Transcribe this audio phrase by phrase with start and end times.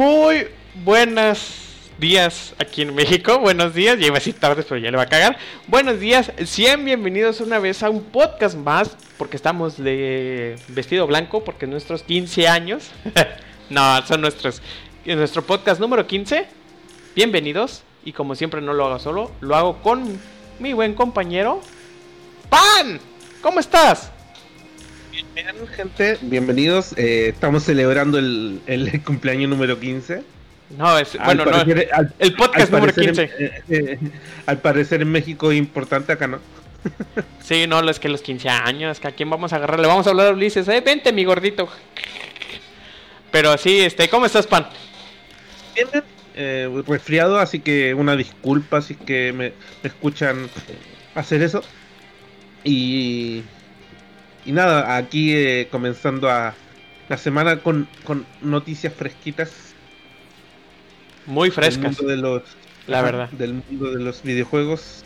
[0.00, 0.46] Muy
[0.82, 3.38] buenos días aquí en México.
[3.38, 5.36] Buenos días, ya iba a decir tardes, pero ya le va a cagar.
[5.66, 11.44] Buenos días, sean bienvenidos una vez a un podcast más, porque estamos de vestido blanco,
[11.44, 12.90] porque nuestros 15 años.
[13.68, 14.62] no, son nuestros.
[15.04, 16.46] Nuestro podcast número 15.
[17.14, 17.82] Bienvenidos.
[18.02, 20.18] Y como siempre, no lo hago solo, lo hago con
[20.60, 21.60] mi buen compañero.
[22.48, 22.98] ¡Pan!
[23.42, 24.10] ¿Cómo estás?
[25.34, 26.92] Bien, gente, bienvenidos.
[26.96, 30.22] Eh, estamos celebrando el, el cumpleaños número 15.
[30.76, 33.44] No, es, Al bueno, no, al- el podcast número parecer 15.
[33.44, 33.98] en- eh, eh,
[34.46, 36.38] al parecer en México es importante acá, ¿no?
[37.42, 40.06] Sí, no, es que los 15 años, que a quién vamos a agarrar, le vamos
[40.06, 41.68] a hablar a Ulises, eh, vente mi gordito.
[43.32, 44.68] Pero sí, este, ¿cómo estás, Pan?
[45.74, 46.04] Bien, bien.
[46.36, 50.48] Eh, resfriado, así que una disculpa si es que me, me escuchan
[51.16, 51.62] hacer eso.
[52.62, 53.42] Y,
[54.44, 56.54] y nada, aquí eh, comenzando a
[57.08, 59.74] la semana con, con noticias fresquitas
[61.26, 62.42] Muy del frescas, mundo de los
[62.86, 63.28] la verdad.
[63.30, 65.04] del mundo de los videojuegos.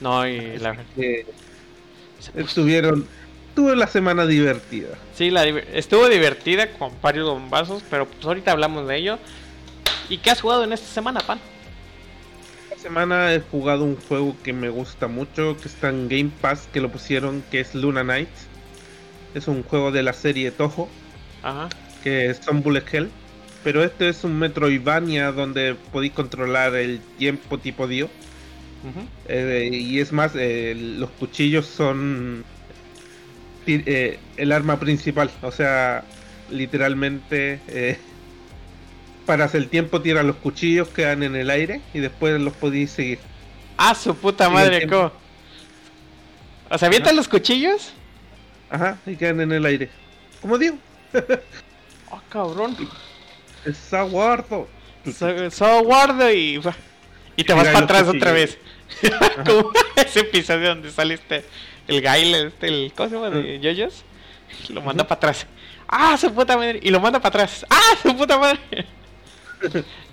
[0.00, 0.84] No, y la verdad.
[2.34, 3.06] estuvieron
[3.54, 4.88] tuve la semana divertida.
[5.14, 9.18] Sí, la estuvo divertida con varios bombazos, pero pues ahorita hablamos de ello.
[10.08, 11.40] ¿Y qué has jugado en esta semana, Pan?
[12.86, 16.80] Semana he jugado un juego que me gusta mucho, que está en Game Pass, que
[16.80, 18.46] lo pusieron, que es Luna Knights.
[19.34, 20.88] Es un juego de la serie Toho,
[21.42, 21.68] Ajá.
[22.04, 23.10] que es Son Bullet Hell.
[23.64, 28.08] Pero este es un Metroidvania donde podéis controlar el tiempo tipo Dio.
[29.26, 32.44] Eh, y es más, eh, los cuchillos son
[33.66, 35.28] eh, el arma principal.
[35.42, 36.04] O sea,
[36.52, 37.58] literalmente
[39.26, 43.18] paras el tiempo, tiras los cuchillos, quedan en el aire y después los podéis seguir.
[43.76, 44.86] Ah, su puta madre.
[44.86, 45.12] ¿cómo?
[46.70, 47.92] O sea, ¿avientan los cuchillos?
[48.70, 49.90] Ajá, y quedan en el aire.
[50.40, 50.76] Como digo,
[52.10, 52.76] Oh, cabrón.
[53.64, 54.68] es aguardo.
[55.16, 56.60] So, so guardo y.
[57.36, 58.58] Y te Y vas para atrás otra vez.
[59.46, 61.44] Como ese episodio donde sale este.
[61.86, 62.92] El Gail, este, el.
[62.96, 63.30] ¿Cómo se llama?
[63.30, 64.04] De Yoyos.
[64.68, 65.46] Lo manda para atrás.
[65.88, 66.80] ¡Ah, su puta madre!
[66.82, 67.64] Y lo manda para atrás.
[67.70, 68.58] ¡Ah, su puta madre!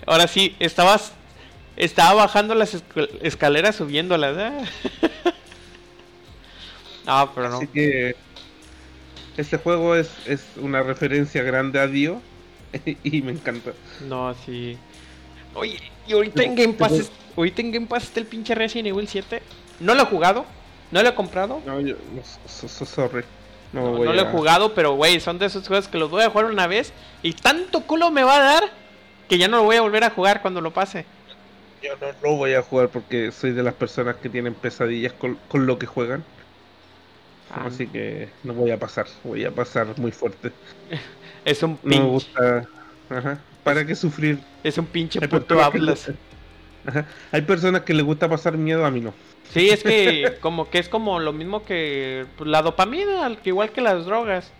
[0.06, 1.12] Ahora sí, estabas.
[1.76, 4.36] Estaba bajando las escal- escaleras, subiéndolas.
[4.38, 5.32] ¿eh?
[7.06, 7.56] Ah, pero no.
[7.58, 8.16] Así que
[9.36, 12.22] este juego es, es una referencia grande a Dio
[13.04, 13.72] y me encanta.
[14.08, 14.78] No, sí.
[15.54, 18.88] Oye, y ahorita en Game Pass, es- ahorita en Game Pass está el pinche Resident
[18.88, 19.42] Evil 7.
[19.80, 20.46] No lo he jugado,
[20.90, 21.96] no lo he comprado, No, yo,
[22.46, 23.24] so- so- sorry.
[23.72, 26.46] No, lo he jugado, pero güey, son de esos juegos que los voy a jugar
[26.46, 26.92] una vez
[27.24, 28.62] y tanto culo me va a dar
[29.28, 31.04] que ya no lo voy a volver a jugar cuando lo pase.
[31.82, 35.38] Yo no lo voy a jugar porque soy de las personas que tienen pesadillas con,
[35.48, 36.24] con lo que juegan.
[37.50, 40.50] Ah, Así que no voy a pasar, voy a pasar muy fuerte.
[41.44, 42.64] es un No me pinche, gusta.
[43.10, 43.38] Ajá.
[43.62, 44.38] ¿Para qué sufrir?
[44.62, 46.08] es un pinche Hay puto personas que hablas.
[46.08, 46.14] le-
[46.86, 47.06] Ajá.
[47.32, 49.14] Hay personas que les gusta pasar miedo, a mí no.
[49.52, 53.80] Sí, es que como que es como lo mismo que pues, la dopamina, igual que
[53.80, 54.50] las drogas.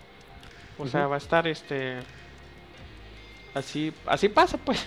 [0.77, 1.97] O sea, va a estar este
[3.55, 4.85] así así pasa pues.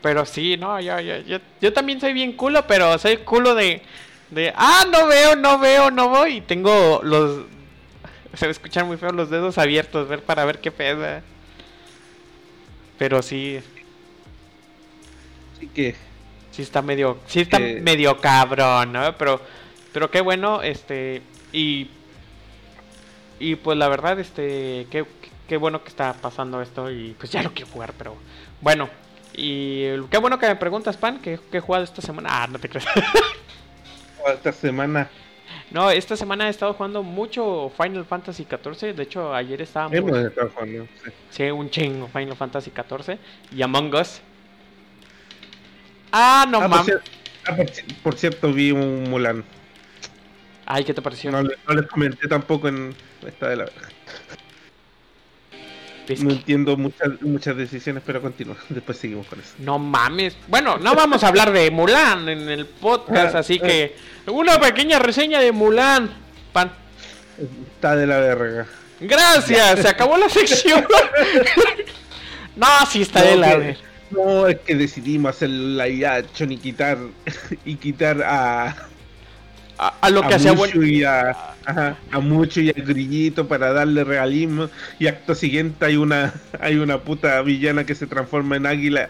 [0.00, 3.82] Pero sí, no, yo yo yo, yo también soy bien culo, pero soy culo de
[4.30, 7.46] de ah, no veo, no veo, no voy y tengo los
[8.34, 11.22] se escuchar muy feo los dedos abiertos ver para ver qué pesa.
[12.98, 13.60] Pero sí,
[15.56, 15.94] Así que
[16.54, 17.80] Sí está medio, sí está Eh.
[17.82, 19.18] medio cabrón, ¿no?
[19.18, 19.40] Pero,
[19.92, 21.20] pero qué bueno, este,
[21.52, 21.88] y,
[23.40, 25.04] y pues la verdad, este, qué,
[25.48, 28.16] qué bueno que está pasando esto y pues ya lo quiero jugar, pero
[28.60, 28.88] bueno,
[29.32, 32.28] y qué bueno que me preguntas, Pan, ¿qué, qué he jugado esta semana?
[32.32, 32.86] Ah, no te creas.
[34.32, 35.08] esta semana
[35.70, 39.98] no, esta semana he estado jugando mucho Final Fantasy XIV, de hecho ayer estaba muy,
[39.98, 40.86] hemos estado jugando.
[41.04, 41.10] sí.
[41.30, 43.18] sí, un chingo Final Fantasy XIV
[43.52, 44.20] y Among Us.
[46.12, 46.96] Ah, no Ah, mames.
[47.46, 49.44] ah, por ci- por cierto, vi un Mulan.
[50.66, 51.30] Ay, ¿qué te pareció?
[51.30, 52.94] No les comenté tampoco en
[53.26, 53.88] esta de la verga.
[56.20, 58.56] No entiendo muchas muchas decisiones, pero continúa.
[58.68, 59.50] Después seguimos con eso.
[59.58, 60.36] No mames.
[60.48, 63.96] Bueno, no vamos a hablar de Mulan en el podcast, Ah, así que
[64.26, 66.10] una pequeña reseña de Mulan.
[66.52, 66.72] Pan.
[67.74, 68.66] Está de la verga.
[69.00, 70.86] Gracias, se acabó la sección.
[72.56, 73.78] no, sí está No, de la que- ver-
[74.10, 75.84] No, es que decidimos hacer la
[76.14, 76.98] action y quitar
[77.64, 78.76] y quitar a,
[79.88, 80.80] a, a lo que a hacía bueno.
[81.08, 86.32] a, ajá, a Mucho y al grillito para darle realismo y acto siguiente hay una
[86.60, 89.08] hay una puta villana que se transforma en águila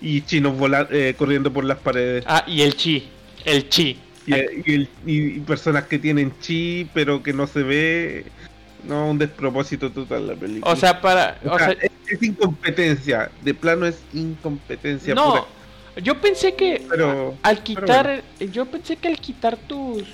[0.00, 3.08] y chinos vola- eh, corriendo por las paredes Ah, y el chi.
[3.44, 3.98] El chi.
[4.26, 8.24] y, y el- y personas que tienen chi pero que no se ve
[8.84, 11.38] no un despropósito total la película O sea, para.
[11.44, 13.30] O O sea, sea, es, es incompetencia.
[13.42, 15.14] De plano es incompetencia.
[15.14, 15.44] No, pura.
[15.96, 20.04] Yo pensé que Pero- al quitar, yo pensé que al quitar tus,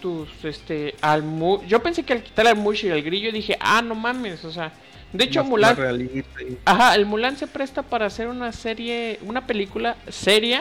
[0.00, 3.56] tus, este, al mu- yo pensé que al quitar al Mush y al grillo dije,
[3.60, 4.72] ah, no mames, o sea,
[5.12, 9.46] de hecho más- Mulan, realista ajá, el Mulan se presta para hacer una serie, una
[9.46, 10.60] película seria,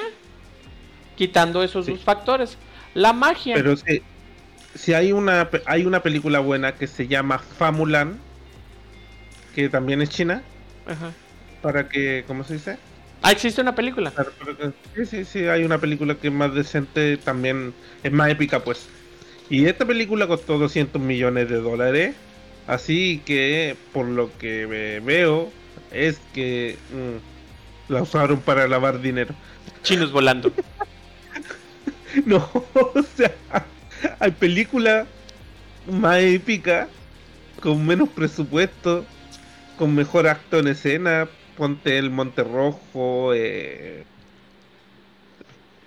[1.15, 1.91] quitando esos Sí.
[1.93, 2.57] dos factores.
[2.93, 4.01] La magia, Pero sí,
[4.75, 8.19] si hay una hay una película buena que se llama Famulan,
[9.55, 10.41] que también es china,
[10.85, 11.11] Ajá.
[11.61, 12.77] para que, ¿cómo se dice?
[13.27, 14.13] Ah, existe una película.
[14.95, 18.87] Sí, sí, sí, hay una película que es más decente, también es más épica, pues.
[19.49, 22.15] Y esta película costó 200 millones de dólares,
[22.67, 25.51] así que por lo que ve- veo
[25.91, 29.35] es que mm, la usaron para lavar dinero.
[29.83, 30.53] Chinos volando.
[32.25, 32.37] No,
[32.73, 33.33] o sea,
[34.19, 35.07] hay películas
[35.91, 36.87] más épicas,
[37.61, 39.05] con menos presupuesto,
[39.77, 41.27] con mejor acto en escena.
[41.57, 44.03] Ponte el Monte Rojo, eh,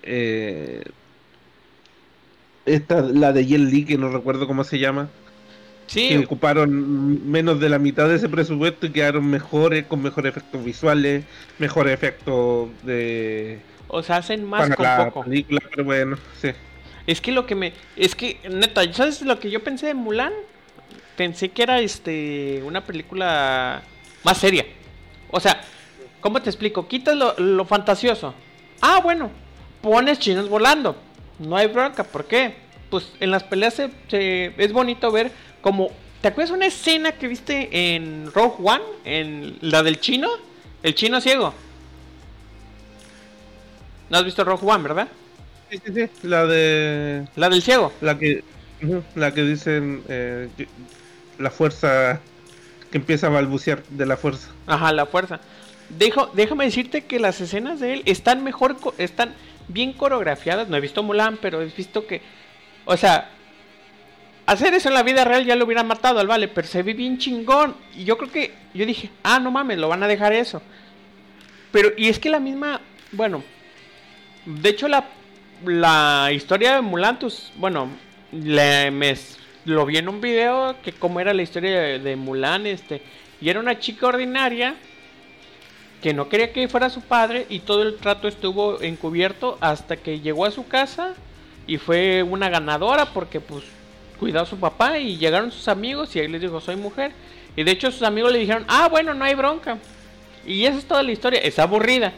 [0.03, 0.83] eh,
[2.65, 5.09] esta, la de Yen Li, que no recuerdo cómo se llama,
[5.87, 10.31] que Sí, ocuparon menos de la mitad de ese presupuesto y quedaron mejores, con mejores
[10.31, 11.23] efectos visuales,
[11.59, 13.59] mejores efectos de
[13.93, 15.23] o sea, hacen más para con la poco.
[15.25, 16.51] película, pero bueno, sí.
[17.05, 17.73] Es que lo que me.
[17.97, 20.31] Es que, neta, ¿sabes lo que yo pensé de Mulan?
[21.17, 22.61] Pensé que era este.
[22.63, 23.83] Una película
[24.23, 24.65] más seria.
[25.31, 25.61] O sea,
[26.19, 26.87] ¿cómo te explico?
[26.87, 28.33] Quitas lo, lo fantasioso.
[28.81, 29.29] Ah, bueno.
[29.81, 30.95] Pones chinos volando.
[31.39, 32.03] No hay bronca.
[32.03, 32.55] ¿Por qué?
[32.89, 35.31] Pues en las peleas se, se- es bonito ver
[35.61, 35.89] como.
[36.21, 38.83] ¿Te acuerdas una escena que viste en Rogue One?
[39.05, 40.29] En la del chino.
[40.83, 41.53] El chino ciego.
[44.09, 45.07] ¿No has visto Rogue One, verdad?
[45.69, 47.93] Sí, sí, sí, la de La del ciego.
[48.01, 48.43] la que
[49.15, 50.49] la que dicen eh,
[51.39, 52.19] la fuerza
[52.91, 54.49] que empieza a balbucear de la fuerza.
[54.67, 55.39] Ajá, la fuerza.
[55.89, 59.33] Dejo, déjame decirte que las escenas de él están mejor, están
[59.67, 60.67] bien coreografiadas.
[60.67, 62.21] No he visto Mulan, pero he visto que,
[62.85, 63.29] o sea,
[64.45, 66.93] hacer eso en la vida real ya lo hubieran matado al vale, pero se ve
[66.93, 67.75] bien chingón.
[67.95, 70.61] Y yo creo que, yo dije, ah, no mames, lo van a dejar eso.
[71.71, 72.81] Pero, y es que la misma,
[73.13, 73.43] bueno,
[74.45, 75.05] de hecho la,
[75.65, 77.89] la historia de Mulan, pues, bueno,
[78.31, 79.15] le, me,
[79.65, 83.01] lo vi en un video que como era la historia de, Mulan, este,
[83.39, 84.75] y era una chica ordinaria
[86.01, 90.19] que no quería que fuera su padre y todo el trato estuvo encubierto hasta que
[90.19, 91.13] llegó a su casa
[91.67, 93.63] y fue una ganadora porque pues
[94.19, 97.11] cuidó a su papá y llegaron sus amigos y él les dijo soy mujer
[97.55, 99.77] y de hecho sus amigos le dijeron ah bueno no hay bronca
[100.45, 102.13] y esa es toda la historia es aburrida.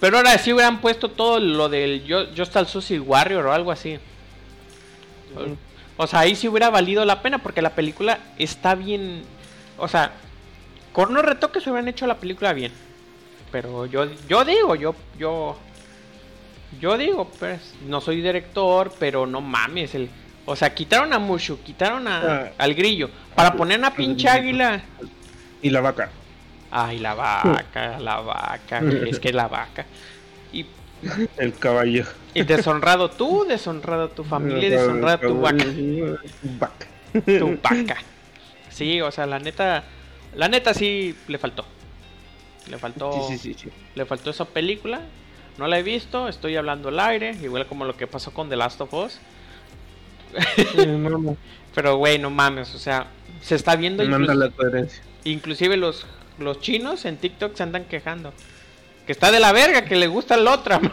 [0.00, 3.98] Pero ahora sí hubieran puesto todo lo del yo al Suicide Warrior o algo así
[5.98, 9.22] o sea ahí sí hubiera valido la pena porque la película está bien
[9.76, 10.12] o sea
[10.92, 12.72] con unos retoques hubieran hecho la película bien
[13.52, 15.58] pero yo yo digo yo yo
[16.80, 20.08] yo digo pues no soy director pero no mames el
[20.46, 22.50] o sea quitaron a Mushu quitaron a, Ah.
[22.58, 24.80] al grillo para poner una pinche águila
[25.62, 26.10] Y la vaca.
[26.70, 29.84] ay la vaca la vaca es que la vaca
[30.52, 30.64] y,
[31.36, 32.04] El caballo.
[32.40, 35.64] Y deshonrado tú deshonrado tu familia y deshonrada tu vaca
[36.58, 36.86] Vaca.
[37.24, 37.96] tu vaca
[38.70, 39.84] sí o sea la neta
[40.34, 41.64] la neta sí le faltó
[42.70, 43.68] le faltó Sí, sí, sí.
[43.94, 45.00] Le faltó esa película.
[45.56, 48.56] No la he visto, estoy hablando al aire, igual como lo que pasó con The
[48.56, 49.18] Last of Us.
[50.76, 51.34] No.
[51.74, 53.06] Pero güey, no mames, o sea,
[53.40, 55.02] se está viendo Manda inclus- la coherencia.
[55.24, 56.06] inclusive los
[56.38, 58.32] los chinos en TikTok se andan quejando.
[59.06, 60.78] Que está de la verga, que le gusta la otra.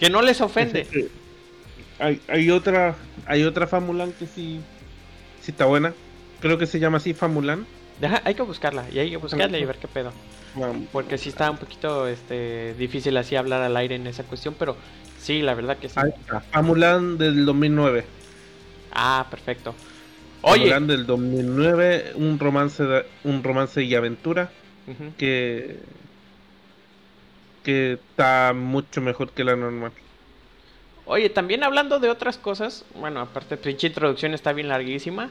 [0.00, 0.86] que no les ofende.
[1.98, 4.60] Hay, hay otra hay otra Famulan que sí,
[5.42, 5.92] sí está buena.
[6.40, 7.66] Creo que se llama así Famulan.
[8.24, 10.12] Hay que buscarla, y hay que buscarla y ver qué pedo.
[10.90, 14.74] Porque sí está un poquito este difícil así hablar al aire en esa cuestión, pero
[15.20, 15.94] sí, la verdad que sí.
[15.98, 16.40] Ahí está.
[16.40, 18.04] Famulan del 2009.
[18.92, 19.74] Ah, perfecto.
[20.40, 24.50] Oye, Famulan del 2009, un romance de- un romance y aventura
[25.18, 25.76] que
[27.62, 29.92] que está mucho mejor que la normal.
[31.06, 35.28] Oye, también hablando de otras cosas, bueno, aparte, pinche introducción está bien larguísima.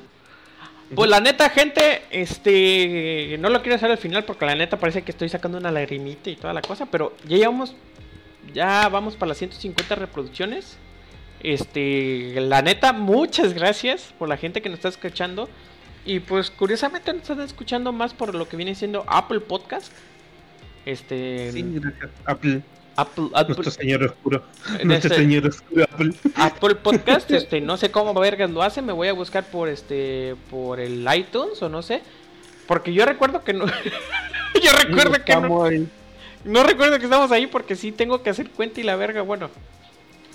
[0.94, 5.04] Pues la neta, gente, este, no lo quiero hacer al final porque la neta parece
[5.04, 7.76] que estoy sacando una lagrimita y toda la cosa, pero ya llevamos,
[8.54, 10.78] ya vamos para las 150 reproducciones.
[11.42, 15.48] Este, la neta, muchas gracias por la gente que nos está escuchando.
[16.06, 19.94] Y pues curiosamente nos están escuchando más por lo que viene siendo Apple Podcast.
[20.86, 22.10] Este, Sí, gracias.
[22.26, 22.62] Apple,
[22.96, 24.44] Apple, Apple, nuestro señor oscuro.
[24.80, 26.12] En Nuestro este- señor oscuro Apple.
[26.36, 30.36] Apple Podcast, este, no sé cómo vergas lo hace, me voy a buscar por este,
[30.50, 32.02] por el iTunes o no sé,
[32.68, 33.66] porque yo recuerdo que no,
[34.64, 35.88] Yo recuerdo que no, ahí.
[36.44, 39.50] no recuerdo que estamos ahí porque sí tengo que hacer cuenta y la verga, bueno.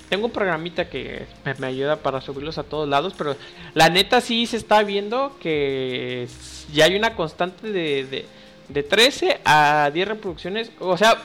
[0.08, 3.36] Tengo un programita que me, me ayuda para subirlos a todos lados, pero
[3.72, 6.28] la neta sí se está viendo que
[6.72, 8.26] ya hay una constante de, de,
[8.68, 10.70] de 13 a 10 reproducciones.
[10.78, 11.18] O sea,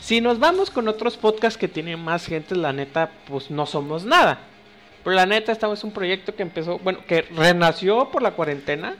[0.00, 4.04] si nos vamos con otros podcasts que tienen más gente, la neta, pues no somos
[4.04, 4.38] nada.
[5.04, 8.96] Pero la neta, esta es un proyecto que empezó, bueno, que renació por la cuarentena.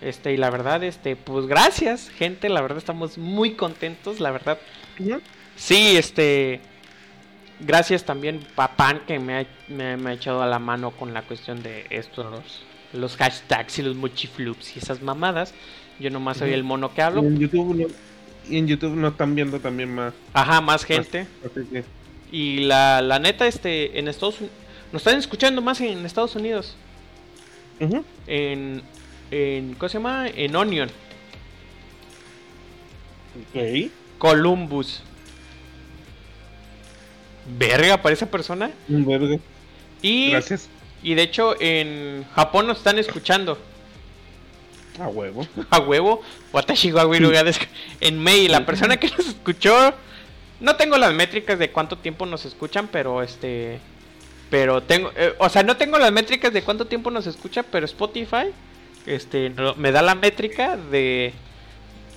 [0.00, 4.58] Este, y la verdad, este, pues gracias, gente, la verdad estamos muy contentos, la verdad.
[5.56, 6.60] Sí, este.
[7.60, 11.22] Gracias también Papán que me ha, me, me ha echado a la mano con la
[11.22, 12.62] cuestión de esto, los,
[12.92, 15.54] los hashtags y los mochiflups y esas mamadas.
[16.00, 17.20] Yo nomás soy el mono que Y hablo.
[17.22, 17.86] en YouTube no-
[18.48, 20.14] y en YouTube nos están viendo también más.
[20.32, 21.26] Ajá, más gente.
[21.44, 21.84] Así que
[22.32, 24.56] Y la, la neta, este, en Estados Unidos.
[24.92, 26.76] Nos están escuchando más en Estados Unidos.
[27.80, 28.04] ujú.
[28.26, 28.82] En.
[29.30, 30.28] en ¿Cómo se llama?
[30.28, 30.88] En Onion.
[33.54, 33.90] Ok.
[34.18, 35.02] Columbus.
[37.58, 38.70] Verga para esa persona.
[38.88, 39.40] Un verde.
[40.02, 40.68] Y, Gracias.
[41.02, 43.58] y de hecho en Japón nos están escuchando.
[45.00, 45.46] A huevo.
[45.70, 46.22] A huevo.
[46.52, 47.04] Watashi wa.
[48.00, 49.94] En May, la persona que nos escuchó.
[50.60, 53.78] No tengo las métricas de cuánto tiempo nos escuchan, pero este.
[54.50, 55.12] Pero tengo.
[55.16, 58.46] eh, o sea, no tengo las métricas de cuánto tiempo nos escucha, pero Spotify.
[59.06, 59.52] Este.
[59.76, 61.32] me da la métrica de.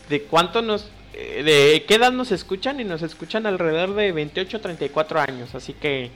[0.10, 0.90] De cuánto nos.
[1.14, 5.54] eh, De qué edad nos escuchan y nos escuchan alrededor de 28 34 años.
[5.56, 6.10] Así que.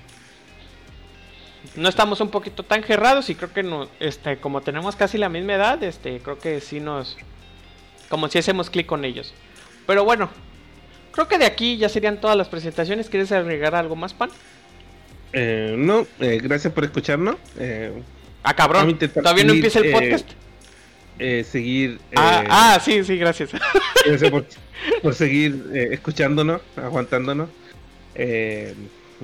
[1.76, 5.30] No estamos un poquito tan gerrados y creo que no, este, como tenemos casi la
[5.30, 7.18] misma edad, este, creo que sí nos,
[8.10, 9.34] como si hacemos clic con ellos.
[9.88, 10.30] Pero bueno,
[11.12, 13.10] creo que de aquí ya serían todas las presentaciones.
[13.10, 14.30] ¿Quieres agregar algo más, Pan?
[15.34, 17.36] Eh, no, eh, gracias por escucharnos.
[17.58, 17.92] Eh,
[18.48, 20.30] Ah, cabrón, todavía no empieza el eh, podcast.
[21.18, 22.00] eh, seguir.
[22.16, 23.50] ah, ah, sí, sí, gracias.
[24.06, 24.46] Gracias por,
[25.02, 27.50] por seguir escuchándonos, aguantándonos.
[28.14, 28.76] Eh,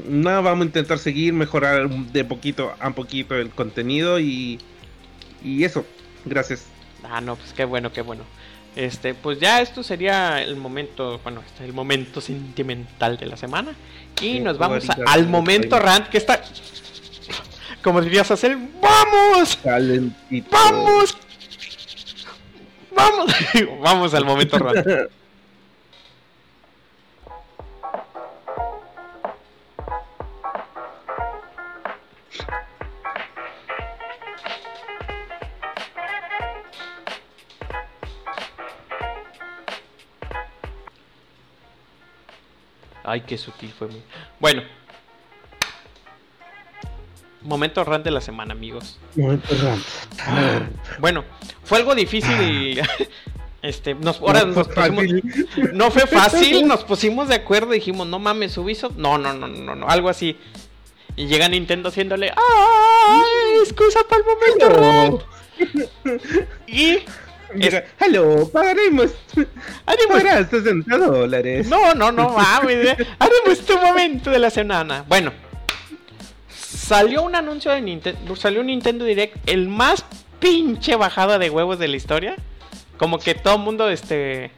[0.07, 4.59] nada, vamos a intentar seguir, mejorar de poquito a poquito el contenido y,
[5.43, 5.85] y eso.
[6.25, 6.65] Gracias.
[7.03, 8.23] Ah, no, pues qué bueno, qué bueno.
[8.75, 13.71] Este, pues ya esto sería el momento, bueno, este, el momento sentimental de la semana.
[14.21, 16.41] Y Sí, nos vamos a- al momento rant que está,
[17.83, 19.57] como dirías hacer, ¡vamos!
[19.61, 20.49] Calentito.
[20.51, 21.17] ¡Vamos!
[22.95, 23.33] ¡Vamos!
[23.81, 24.85] Vamos al momento rant.
[43.11, 43.89] Ay, qué sutil fue.
[43.89, 44.01] mi-
[44.39, 44.63] Bueno.
[47.41, 48.97] Momento rant de la semana, amigos.
[49.17, 50.71] Momento rant.
[50.99, 51.25] Bueno,
[51.65, 52.81] fue algo difícil.
[53.63, 55.71] Este, nos, ahora No nos fue pusimos, fácil.
[55.73, 59.47] no fue fácil, nos pusimos de acuerdo y dijimos, no mames, Ubisoft, no, no, no,
[59.47, 60.35] no, no, algo así.
[61.15, 63.59] Y llega Nintendo haciéndole, ¡ay!
[63.63, 64.27] Excusa para el
[64.65, 65.27] momento.
[66.65, 67.03] Y
[67.55, 69.11] Mira, hello, pagaremos.
[69.85, 71.67] haremos Pagarás 60 dólares.
[71.67, 72.87] No, no, no mames.
[72.87, 73.07] eh.
[73.19, 75.03] Haremos tu momento de la semana.
[75.07, 75.31] Bueno,
[76.49, 78.35] salió un anuncio de Nintendo.
[78.35, 80.05] Salió un Nintendo Direct, el más
[80.39, 82.35] pinche bajada de huevos de la historia.
[82.97, 84.51] Como que todo el mundo, este.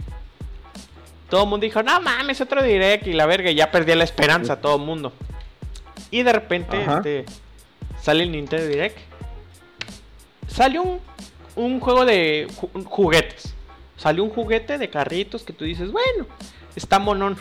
[1.30, 3.50] Todo el mundo dijo, no mames, otro Direct y la verga.
[3.50, 5.14] Y ya perdía la esperanza todo el mundo.
[6.12, 6.98] Y de repente, Ajá.
[6.98, 7.26] este.
[8.02, 8.98] Sale el Nintendo Direct.
[10.48, 11.00] Salió un,
[11.56, 13.54] un juego de ju- juguetes.
[13.98, 16.26] Salió un juguete de carritos que tú dices, bueno,
[16.76, 17.38] está monón.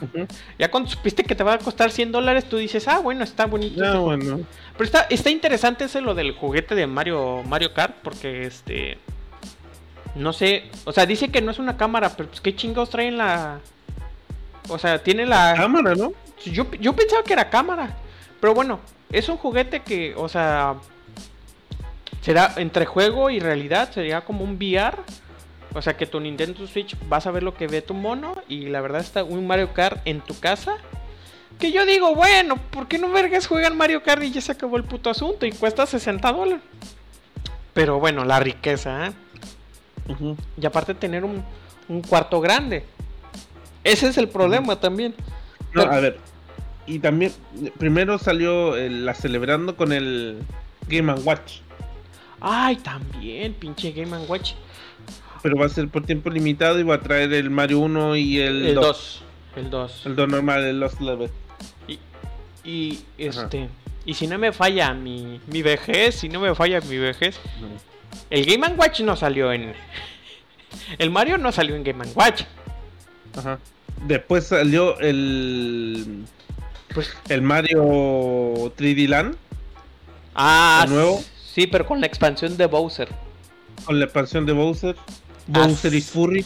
[0.58, 3.46] Ya cuando supiste que te va a costar 100 dólares, tú dices, ah, bueno, está
[3.46, 3.76] bonito.
[3.80, 4.00] Juego".
[4.02, 4.40] bueno.
[4.74, 8.98] Pero está, está interesante ese lo del juguete de Mario, Mario Kart, porque este.
[10.14, 13.16] No sé, o sea, dice que no es una cámara, pero pues qué chingados traen
[13.16, 13.60] la.
[14.68, 15.54] O sea, tiene la.
[15.56, 16.12] Cámara, ¿no?
[16.44, 17.96] Yo, yo pensaba que era cámara.
[18.40, 20.74] Pero bueno, es un juguete que, o sea.
[22.22, 24.96] Será entre juego y realidad, sería como un VR.
[25.74, 28.34] O sea que tu Nintendo Switch vas a ver lo que ve tu mono.
[28.48, 30.76] Y la verdad está un Mario Kart en tu casa.
[31.58, 34.76] Que yo digo, bueno, ¿por qué no vergas juegan Mario Kart y ya se acabó
[34.76, 35.44] el puto asunto?
[35.46, 36.62] Y cuesta 60 dólares.
[37.74, 39.12] Pero bueno, la riqueza, ¿eh?
[40.60, 41.42] Y aparte tener un,
[41.88, 42.84] un cuarto grande.
[43.84, 45.14] Ese es el problema también.
[45.72, 46.18] No, Pero- a ver.
[46.84, 47.32] Y también,
[47.78, 50.42] primero salió la celebrando con el
[50.88, 51.60] Game Watch.
[52.44, 54.54] Ay, también, pinche Game Watch.
[55.42, 58.40] Pero va a ser por tiempo limitado y va a traer el Mario 1 y
[58.40, 58.84] el, El 2.
[58.84, 59.22] 2.
[59.56, 60.06] El 2.
[60.06, 61.30] El 2 normal, el Lost Level.
[61.86, 61.98] Y,
[62.64, 63.68] y este.
[64.04, 67.38] Y si no me falla mi, mi vejez, si no me falla mi vejez,
[68.28, 69.72] el Game Watch no salió en.
[70.98, 72.42] El Mario no salió en Game Watch.
[73.36, 73.60] Ajá.
[74.06, 76.24] Después salió el.
[76.92, 77.80] Pues, El Mario
[78.76, 79.36] 3D Land
[80.34, 81.22] ah, ¿De nuevo?
[81.52, 83.08] Sí, pero con la expansión de Bowser.
[83.84, 84.96] con la expansión de Bowser.
[85.52, 86.44] Ah, Bowser is Furry.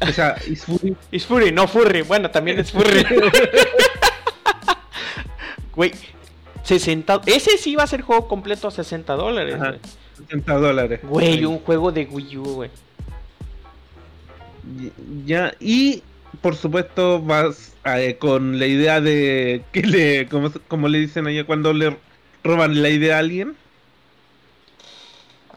[0.00, 0.96] O sea, is Furry.
[1.10, 2.02] Es Furry, no Furry.
[2.02, 3.04] Bueno, también es Furry.
[5.74, 5.90] Güey,
[6.62, 7.22] 60.
[7.26, 9.56] Ese sí va a ser juego completo a 60 dólares.
[9.56, 9.68] Ajá.
[9.70, 9.80] güey.
[10.28, 11.00] 60 dólares.
[11.02, 12.70] Güey, un juego de Wii U, güey.
[15.26, 16.02] Ya, y
[16.40, 21.44] por supuesto vas eh, con la idea de que le, como, como le dicen allá
[21.44, 21.96] cuando le
[22.44, 23.56] roban la idea a alguien,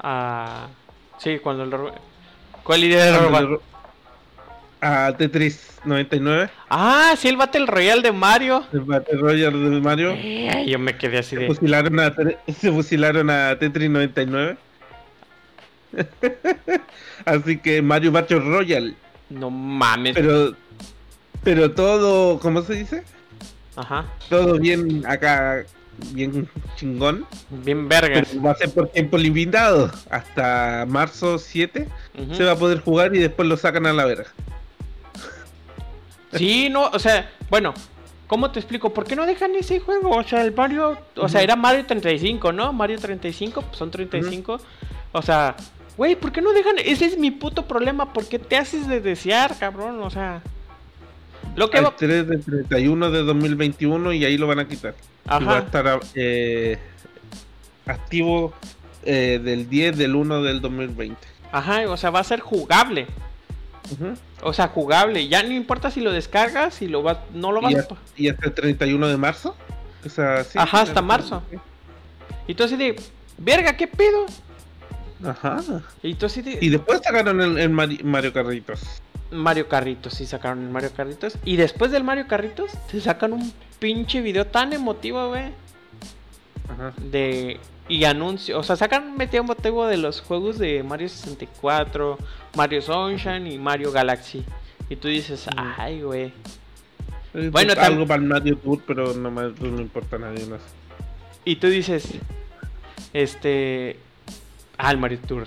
[0.09, 0.67] Ah,
[1.19, 1.93] sí, cuando le ro-
[2.63, 3.61] ¿Cuál idea le ro-
[4.79, 8.63] a Tetris 99, Ah, sí, el Battle Royale de Mario.
[8.71, 11.47] el Battle Royale de Mario, Eh, yo me quedé así se de.
[11.47, 12.13] fusilaron a,
[12.57, 14.57] se fusilaron a Tetris 99.
[17.25, 18.93] Así que Mario Battle Royale,
[19.29, 20.13] No mames.
[20.15, 20.53] pero
[21.43, 23.03] pero todo, ¿cómo se dice?
[23.75, 24.05] Ajá.
[24.29, 25.63] Todo bien acá,
[26.11, 27.25] bien chingón.
[27.49, 28.27] Bien vergas.
[28.29, 29.91] Pero va a ser por tiempo limitado.
[30.09, 31.87] Hasta marzo 7
[32.17, 32.35] Ujú.
[32.35, 34.27] se va a poder jugar y después lo sacan a la verga.
[36.33, 37.73] Sí, no, o sea, bueno,
[38.27, 38.93] ¿cómo te explico?
[38.93, 40.11] ¿Por qué no dejan ese juego?
[40.11, 42.73] O sea, el Mario, o sea, era Mario 35, ¿no?
[42.73, 44.59] Mario 35, pues son 35.
[45.13, 45.55] O sea,
[45.95, 46.75] güey, ¿por qué no dejan?
[46.79, 50.01] Ese es mi puto problema, ¿por qué te haces de desear, cabrón?
[50.01, 50.41] O sea,
[51.55, 51.95] lo que va...
[51.95, 54.95] 3 de 31 de 2021 y ahí lo van a quitar.
[55.27, 55.65] Y va a Ajá.
[55.65, 56.77] estar eh,
[57.85, 58.53] activo
[59.03, 61.17] eh, del 10 del 1 del 2020.
[61.51, 63.07] Ajá, o sea, va a ser jugable.
[63.91, 64.13] Ujú.
[64.41, 65.27] O sea, jugable.
[65.27, 67.79] Ya no importa si lo descargas, si lo vas, no lo vas y, a...
[67.79, 69.55] hasta, y hasta el 31 de marzo.
[70.05, 71.41] O sea, sí, Ajá, hasta marzo.
[72.47, 72.95] Y tú así de,
[73.37, 74.25] verga, ¿qué pedo?
[75.25, 75.61] Ajá.
[76.03, 76.59] Y tú así de...
[76.61, 78.81] Y después sacaron el, el Mari- Mario Carritos.
[79.31, 81.37] Mario Carritos, sí sacaron el Mario Carritos.
[81.45, 85.51] Y después del Mario Carritos, te sacan un pinche video tan emotivo, güey.
[86.69, 86.93] Ajá.
[86.97, 87.59] De.
[87.89, 88.59] Y anuncio.
[88.59, 92.17] O sea, sacan un video emotivo de los juegos de Mario 64,
[92.55, 94.43] Mario Sunshine y Mario Galaxy.
[94.89, 95.59] Y tú dices, Mm.
[95.77, 96.33] ay, güey.
[97.33, 100.61] Eh, Bueno, tam- algo para Mario Tour, pero no, me- no importa a nadie más.
[101.45, 102.09] Y tú dices,
[103.13, 103.97] este.
[104.77, 105.45] Ah, el Mario Tour.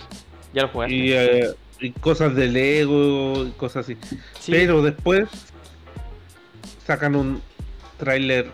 [0.53, 0.95] Ya lo jugaste.
[0.95, 3.97] Y, eh, y cosas de Lego y cosas así.
[4.39, 4.53] Sí.
[4.53, 5.29] Pero después
[6.87, 7.43] sacan un
[7.99, 8.51] tráiler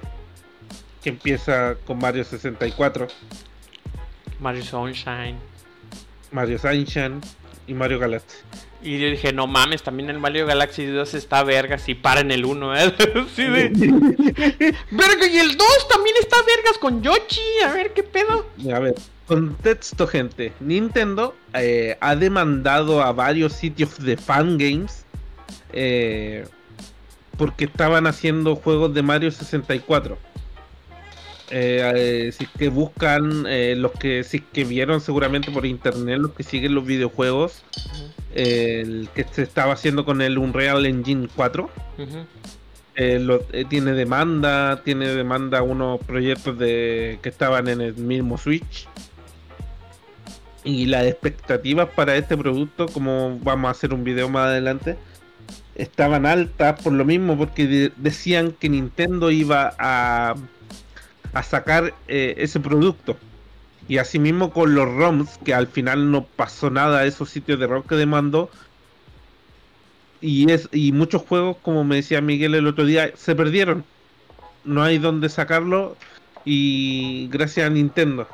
[1.02, 3.08] que empieza con Mario 64,
[4.40, 5.36] Mario Sunshine.
[6.30, 7.20] Mario Sunshine
[7.66, 8.36] y Mario Galaxy.
[8.82, 12.30] Y yo dije, no mames, también el Mario Galaxy 2 está vergas y para en
[12.30, 12.94] el 1, ¿eh?
[13.34, 13.68] Sí, de...
[14.90, 17.62] Verga, y el 2 también está vergas con Yoshi.
[17.64, 18.46] A ver qué pedo.
[18.72, 18.94] A ver,
[19.26, 20.52] contexto gente.
[20.60, 25.04] Nintendo eh, ha demandado a varios sitios de fangames
[25.72, 26.46] eh,
[27.36, 30.16] porque estaban haciendo juegos de Mario 64.
[31.48, 33.44] Eh, eh, si es que buscan
[33.80, 37.62] los que si es que vieron seguramente por internet los que siguen los videojuegos
[38.34, 42.26] el que se estaba haciendo con el Unreal Engine 4 Ujú.
[42.96, 48.38] eh, lo- eh, tiene demanda, tiene demanda unos proyectos de que estaban en el mismo
[48.38, 48.88] Switch.
[50.66, 54.96] Y las expectativas para este producto, como vamos a hacer un video más adelante,
[55.76, 60.34] estaban altas por lo mismo, porque de- decían que Nintendo iba a,
[61.32, 63.16] a sacar eh, ese producto.
[63.88, 67.68] Y asimismo con los ROMs, que al final no pasó nada a esos sitios de
[67.68, 68.50] ROM que demandó,
[70.20, 73.84] y es y muchos juegos como me decía Miguel el otro día se perdieron
[74.64, 75.94] no hay donde sacarlo
[76.46, 78.26] y gracias a Nintendo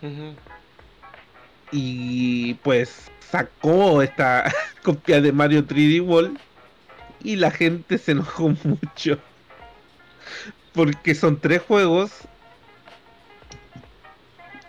[0.00, 0.34] Ujú.
[1.72, 4.52] Y pues sacó esta
[4.84, 6.38] copia de Mario 3D World
[7.24, 9.18] y la gente se enojó mucho
[10.72, 12.10] porque son tres juegos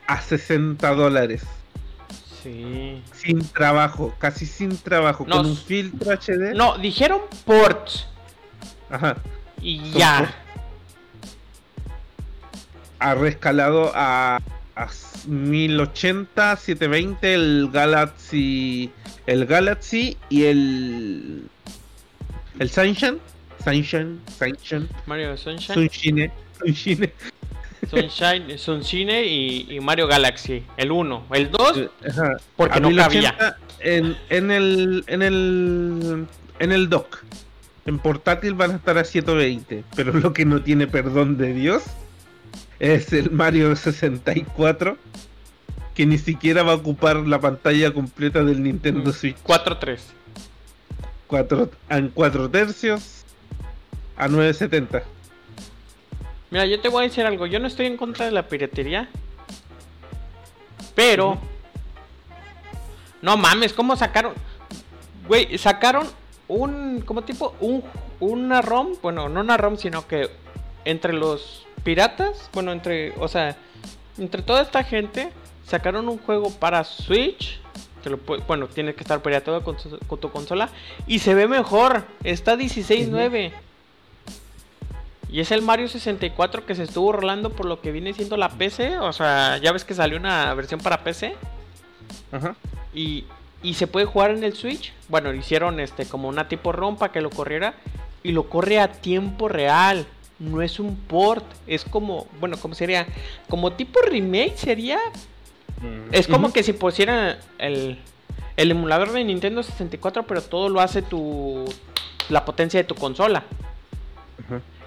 [0.07, 1.43] a 60 dólares
[2.43, 3.01] Sí.
[3.13, 8.05] sin trabajo casi sin trabajo con un filtro HD No, dijeron ports.
[8.89, 9.15] ajá
[9.61, 10.33] Y ya.
[12.99, 14.39] ha rescalado a,
[14.75, 14.87] a
[15.27, 18.91] 1080, 720 el Galaxy,
[19.27, 21.43] el Galaxy y el
[22.59, 23.19] el Sunshine,
[23.63, 27.11] Sunshine, Sunshine, Mario Sunshine, Sunshine, Sunshine.
[27.89, 30.63] Sunshine, Sunshine y, y Mario Galaxy.
[30.77, 31.25] El 1.
[31.33, 32.37] El 2, Eh, Ajá.
[32.55, 33.57] porque no 1080 cabía.
[33.79, 36.25] En, en el en el
[36.59, 37.23] en el dock.
[37.85, 41.83] En portátil van a estar a 120, pero lo que no tiene perdón de Dios
[42.79, 44.97] es el Mario 64
[45.95, 49.13] que ni siquiera va a ocupar la pantalla completa del Nintendo Mm.
[49.13, 49.99] Switch 4-3.
[51.27, 53.23] cuatro, en 4 tercios
[54.17, 55.03] a 9.70.
[56.51, 57.45] Mira, yo te voy a decir algo.
[57.47, 59.09] Yo no estoy en contra de la piratería.
[60.95, 61.39] Pero.
[63.21, 64.33] No mames, ¿cómo sacaron?
[65.27, 66.07] Güey, sacaron
[66.47, 67.01] un.
[67.05, 67.55] como tipo?
[67.59, 67.83] Un,
[68.19, 68.95] una ROM.
[69.01, 70.29] Bueno, no una ROM, sino que
[70.85, 72.49] entre los piratas.
[72.53, 73.13] Bueno, entre.
[73.19, 73.55] O sea,
[74.17, 75.29] entre toda esta gente.
[75.65, 77.59] Sacaron un juego para Switch.
[78.03, 78.17] Que lo,
[78.47, 80.69] bueno, tiene que estar pirateado con, con, tu consola.
[81.07, 82.05] Y se ve mejor.
[82.23, 83.53] Está 16.9.
[85.29, 88.49] Y es el Mario 64 que se estuvo rolando por lo que viene siendo la
[88.49, 88.99] PC.
[88.99, 91.35] O sea, ya ves que salió una versión para PC.
[92.31, 92.55] Ajá.
[92.93, 93.25] Y,
[93.63, 94.93] y se puede jugar en el Switch.
[95.07, 97.73] Bueno, hicieron este como una tipo ROM para que lo corriera.
[98.21, 100.05] Y lo corre a tiempo real.
[100.39, 101.45] No es un port.
[101.67, 103.07] Es como, bueno, ¿cómo sería?
[103.49, 104.97] Como tipo remake sería.
[105.81, 106.13] Mm.
[106.13, 107.99] Es como que si pusieran el,
[108.57, 111.65] el emulador de Nintendo 64, pero todo lo hace tu
[112.29, 113.43] la potencia de tu consola.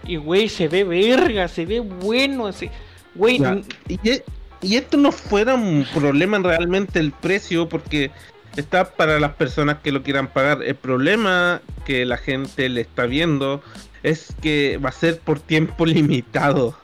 [0.04, 2.46] Y, güey, se ve verga, se ve bueno.
[2.46, 2.70] Así.
[3.14, 3.40] Güey.
[3.88, 3.98] Y,
[4.62, 8.10] y, esto no fuera un problema realmente el precio, porque
[8.56, 10.62] está para las personas que lo quieran pagar.
[10.62, 13.62] El problema que la gente le está viendo
[14.06, 16.78] es que va a ser por tiempo limitado.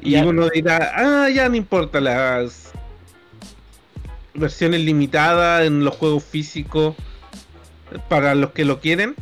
[0.00, 2.70] y uno dirá, ah, ya no importa las
[4.34, 6.94] versiones limitadas en los juegos físicos
[8.08, 9.16] para los que lo quieren.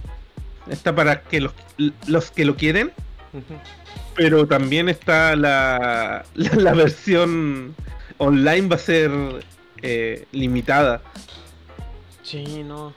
[0.68, 1.54] Está para que los
[2.06, 2.92] los que lo quieren.
[4.14, 7.74] Pero también está la, la, versión
[8.18, 9.10] online va a ser
[9.80, 11.00] eh, limitada.
[12.22, 12.92] Sí, no.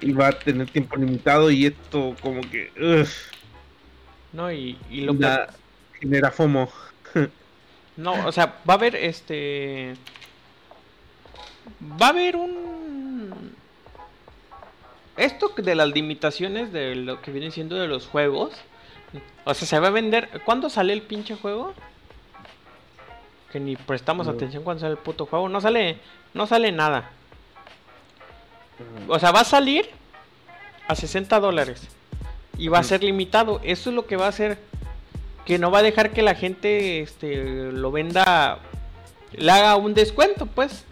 [0.00, 2.70] Y va a tener tiempo limitado y esto como que...
[4.32, 5.46] no, y, y lo que...
[6.00, 6.70] Genera FOMO.
[7.96, 9.94] no, o sea, va a haber este...
[12.00, 13.54] Va a haber un
[15.18, 18.52] esto de las limitaciones de lo que viene siendo de los juegos.
[19.44, 20.28] O sea, se va a vender.
[20.44, 21.74] ¿Cuándo sale el pinche juego?
[23.50, 25.48] Que ni prestamos atención cuando sale el puto juego.
[25.48, 25.98] No sale.
[26.34, 27.10] No sale nada.
[29.08, 29.88] O sea, va a salir
[30.86, 31.82] a 60 dólares.
[32.56, 33.60] Y va a ser limitado.
[33.62, 34.58] Eso es lo que va a hacer.
[35.46, 38.58] Que no va a dejar que la gente este, lo venda.
[39.32, 40.84] Le haga un descuento, pues.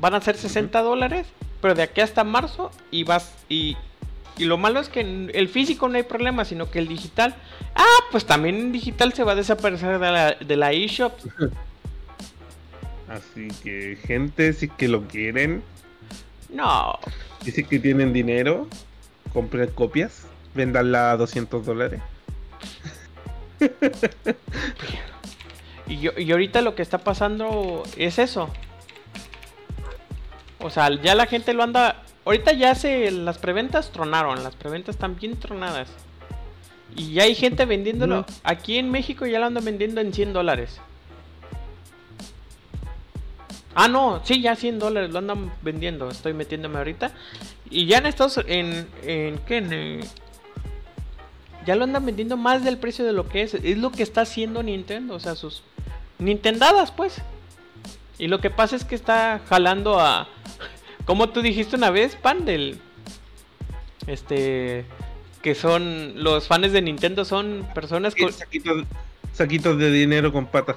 [0.00, 1.26] Van a ser 60 dólares
[1.62, 3.76] pero de aquí hasta marzo y vas y,
[4.36, 7.36] y lo malo es que en el físico no hay problema, sino que el digital,
[7.76, 11.12] ah, pues también en digital se va a desaparecer de la, de la eShop.
[13.08, 15.62] Así que gente, si que lo quieren,
[16.52, 16.98] no.
[17.44, 18.68] Dice que tienen dinero,
[19.32, 22.00] compren copias, vendanla a 200 dólares.
[25.88, 28.48] y, y ahorita lo que está pasando es eso.
[30.62, 32.02] O sea, ya la gente lo anda.
[32.24, 33.10] Ahorita ya se.
[33.10, 34.42] Las preventas tronaron.
[34.44, 35.88] Las preventas están bien tronadas.
[36.94, 38.24] Y ya hay gente vendiéndolo.
[38.44, 40.80] Aquí en México ya lo andan vendiendo en 100 dólares.
[43.74, 46.10] Ah, no, sí, ya 100 dólares lo andan vendiendo.
[46.10, 47.12] Estoy metiéndome ahorita.
[47.70, 48.38] Y ya en estos.
[48.46, 49.58] ¿En, en qué?
[49.58, 50.00] En,
[51.64, 53.54] ya lo andan vendiendo más del precio de lo que es.
[53.54, 55.14] Es lo que está haciendo Nintendo.
[55.14, 55.62] O sea, sus.
[56.18, 57.22] Nintendadas, pues.
[58.18, 60.28] Y lo que pasa es que está jalando a.
[61.06, 62.78] Como tú dijiste una vez, Pandel.
[64.06, 64.84] Este.
[65.40, 66.22] Que son.
[66.22, 68.30] Los fans de Nintendo son personas con.
[69.32, 70.76] Saquitos, de dinero con patas.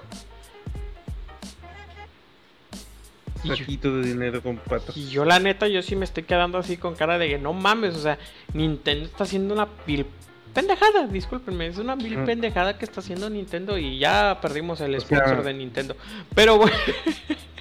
[3.46, 4.96] Saquito de dinero con patas.
[4.96, 7.54] Y yo, la neta, yo sí me estoy quedando así con cara de que no
[7.54, 7.96] mames.
[7.96, 8.18] O sea,
[8.54, 10.06] Nintendo está haciendo una pil
[10.54, 15.44] pendejada, discúlpenme, es una mil pendejada que está haciendo Nintendo y ya perdimos el sponsor
[15.44, 15.96] de Nintendo.
[16.34, 16.76] Pero bueno.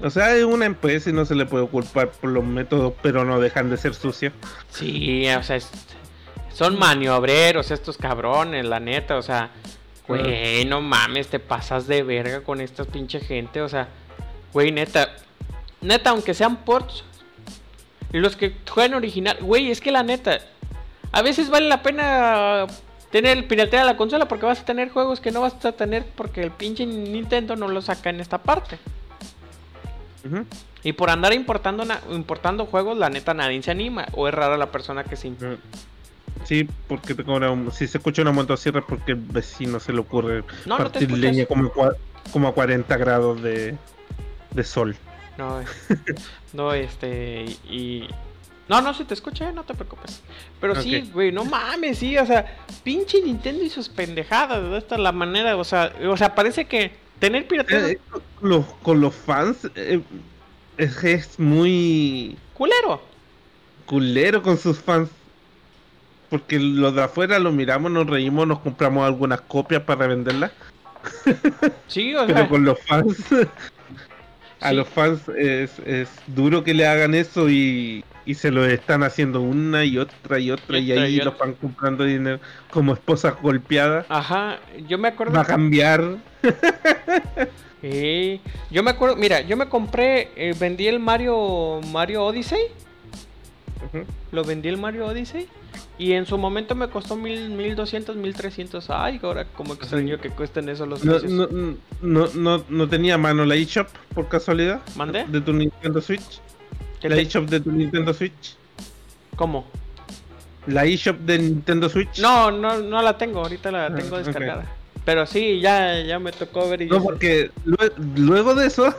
[0.00, 3.24] O sea, es una empresa y no se le puede culpar por los métodos, pero
[3.24, 4.32] no dejan de ser sucios.
[4.70, 5.58] Sí, o sea,
[6.52, 9.50] son maniobreros estos cabrones, la neta, o sea,
[10.06, 13.88] güey, no mames, te pasas de verga con esta pinche gente, o sea,
[14.52, 15.08] güey, neta,
[15.80, 17.04] neta, aunque sean ports,
[18.12, 20.38] y los que juegan original, güey, es que la neta,
[21.12, 22.66] a veces vale la pena
[23.10, 26.42] tener pirateada la consola porque vas a tener juegos que no vas a tener porque
[26.42, 28.78] el pinche Nintendo no lo saca en esta parte.
[30.82, 34.06] Y por andar importando, importando juegos, la neta nadie se anima.
[34.12, 35.32] O es rara la persona que se...
[36.44, 37.24] Sí, porque te
[37.72, 41.72] si se escucha una motosierra porque el vecino se le ocurre partir leña como,
[42.32, 43.76] como a 40 grados de,
[44.50, 44.96] de sol.
[45.36, 45.60] No,
[46.52, 48.08] no, este, y,
[48.68, 50.20] no, no, si te escuché, no te preocupes.
[50.60, 55.00] Pero sí, güey, no mames, sí, o sea, pinche Nintendo y sus pendejadas, Esta es
[55.00, 57.88] la manera, o sea, o sea, parece que tener piratería...
[57.88, 60.00] Eh, con, los, con los fans eh,
[60.76, 62.36] es, muy...
[62.54, 63.02] culero.
[63.86, 65.08] Culero con sus fans.
[66.28, 70.52] Porque los de afuera lo miramos, nos reímos, nos compramos algunas copias para venderlas.
[71.86, 73.16] Sí, o Pero con los fans.
[74.60, 79.02] A los fans es, es duro que le hagan eso y, y se lo están
[79.04, 82.40] haciendo una y otra y otra y, ahí los van comprando dinero
[82.70, 84.04] como esposas golpeadas.
[84.08, 85.32] ajá, yo me acuerdo.
[85.32, 86.16] Va a cambiar.
[87.80, 88.40] Sí,
[88.72, 92.58] yo me acuerdo, mira, yo me compré, eh, vendí el Mario Mario Odyssey,
[93.86, 94.04] Ujú.
[94.32, 95.46] lo vendí el Mario Odyssey
[95.98, 98.88] y en su momento me costó mil, mil doscientos, mil trescientos.
[98.90, 101.32] Ay, ahora como extraño que cuesten eso los No, precios.
[101.32, 104.80] no, no, no, no tenía a mano la eShop por casualidad.
[104.96, 105.24] ¿Mandé?
[105.26, 106.40] De tu Nintendo Switch.
[107.00, 108.56] ¿Qué La eShop de tu Nintendo Switch.
[109.36, 109.66] ¿Cómo?
[110.66, 112.18] La eShop de Nintendo Switch.
[112.20, 114.66] No, no, no la tengo, ahorita la Ah, tengo descargada.
[115.04, 118.94] Pero sí, ya, ya me tocó ver y No, porque lue- luego de eso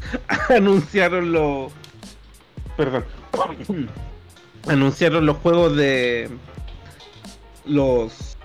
[0.48, 1.70] anunciaron los.
[2.76, 3.04] Perdón.
[4.68, 6.28] Anunciaron los juegos de.
[7.64, 8.36] Los.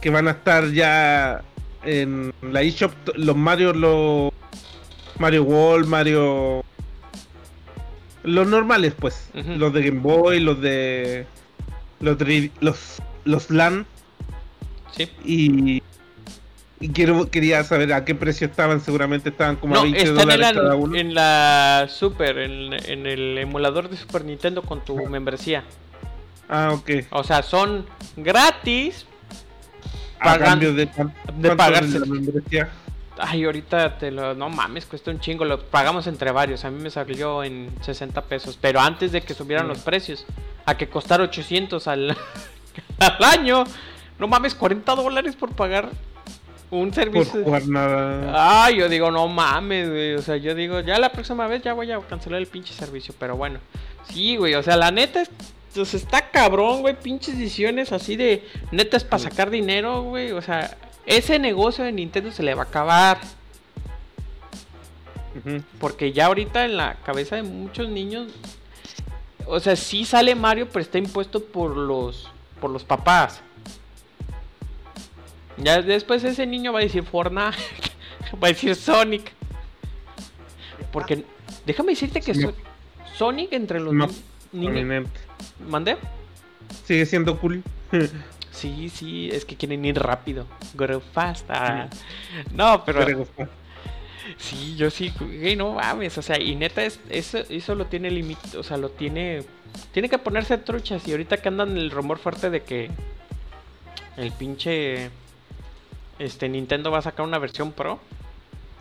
[0.00, 1.42] Que van a estar ya
[1.84, 2.92] en la eShop.
[3.16, 4.32] Los Mario, los.
[5.18, 6.64] Mario World, Mario.
[8.22, 9.30] Los normales, pues.
[9.34, 11.26] Los de Game Boy, los de.
[12.00, 12.18] Los,
[12.60, 13.86] los, los LAN.
[14.96, 15.08] Sí.
[15.24, 15.82] Y,
[16.84, 18.80] y quiero, quería saber a qué precio estaban.
[18.80, 20.96] Seguramente estaban como a No, 20 están en dólares la, cada uno.
[20.96, 25.64] en la Super, en, en el emulador de Super Nintendo con tu membresía.
[26.48, 26.90] Ah, ok.
[27.10, 29.06] O sea, son gratis.
[30.20, 30.88] A Pagan- cambio de,
[31.38, 31.98] de pagarse.
[32.00, 32.68] la membresía?
[33.18, 34.34] Ay, ahorita te lo.
[34.34, 35.44] No mames, cuesta un chingo.
[35.44, 36.64] Lo pagamos entre varios.
[36.64, 38.58] A mí me salió en 60 pesos.
[38.60, 40.26] Pero antes de que subieran los precios,
[40.66, 42.16] a que costara 800 al,
[42.98, 43.64] al año.
[44.18, 45.90] No mames, 40 dólares por pagar
[46.70, 47.44] un Por servicio.
[47.44, 48.64] jugar nada.
[48.64, 50.14] Ay, yo digo, no mames, güey.
[50.14, 53.14] O sea, yo digo, ya la próxima vez ya voy a cancelar el pinche servicio.
[53.18, 53.60] Pero bueno,
[54.08, 54.54] sí, güey.
[54.54, 55.30] O sea, la neta es.
[55.74, 56.98] pues, está cabrón, güey.
[57.00, 58.46] Pinches ediciones así de.
[58.72, 59.28] Neta es para Sí.
[59.30, 60.32] sacar dinero, güey.
[60.32, 63.18] O sea, ese negocio de Nintendo se le va a acabar.
[65.80, 68.32] Porque ya ahorita en la cabeza de muchos niños.
[69.46, 72.30] O sea, sí sale Mario, pero está impuesto por los.
[72.60, 73.42] por los papás.
[75.58, 77.56] Ya después ese niño va a decir Fortnite.
[78.42, 79.32] va a decir Sonic.
[80.92, 81.24] Porque
[81.66, 82.52] déjame decirte que No.
[83.16, 84.08] Sonic entre los No.
[84.52, 85.08] ni- niños.
[85.68, 85.96] ¿Mandé?
[86.84, 87.62] Sigue siendo cool.
[88.54, 90.46] Sí, sí, es que quieren ir rápido.
[90.74, 91.44] Go fast.
[91.50, 91.88] ah.
[92.52, 93.04] No, pero.
[93.04, 93.26] Pero,
[94.38, 98.10] Sí, yo sí, güey, no mames, o sea, y neta, es, eso, eso lo tiene
[98.12, 99.42] límite, o sea, lo tiene,
[99.92, 102.90] tiene que ponerse truchas, y ahorita que andan el rumor fuerte de que
[104.16, 105.10] el pinche,
[106.18, 108.00] este, Nintendo va a sacar una versión Pro,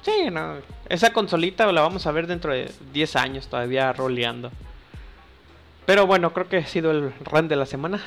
[0.01, 0.55] sí, no,
[0.89, 4.51] esa consolita la vamos a ver dentro de 10 años todavía roleando.
[5.85, 8.01] Pero bueno, creo que ha sido el run de la semana,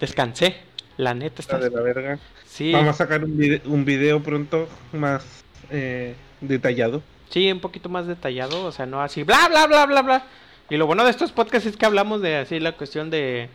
[0.00, 0.56] descansé,
[0.96, 2.18] la neta, está está, de la verga.
[2.46, 7.02] sí, Vamos a sacar un video, un video pronto más eh, detallado.
[7.28, 10.26] Sí, un poquito más detallado, o sea, no así, bla, bla, bla, bla, bla.
[10.70, 13.48] Y lo bueno de estos podcasts es que hablamos de así la cuestión de,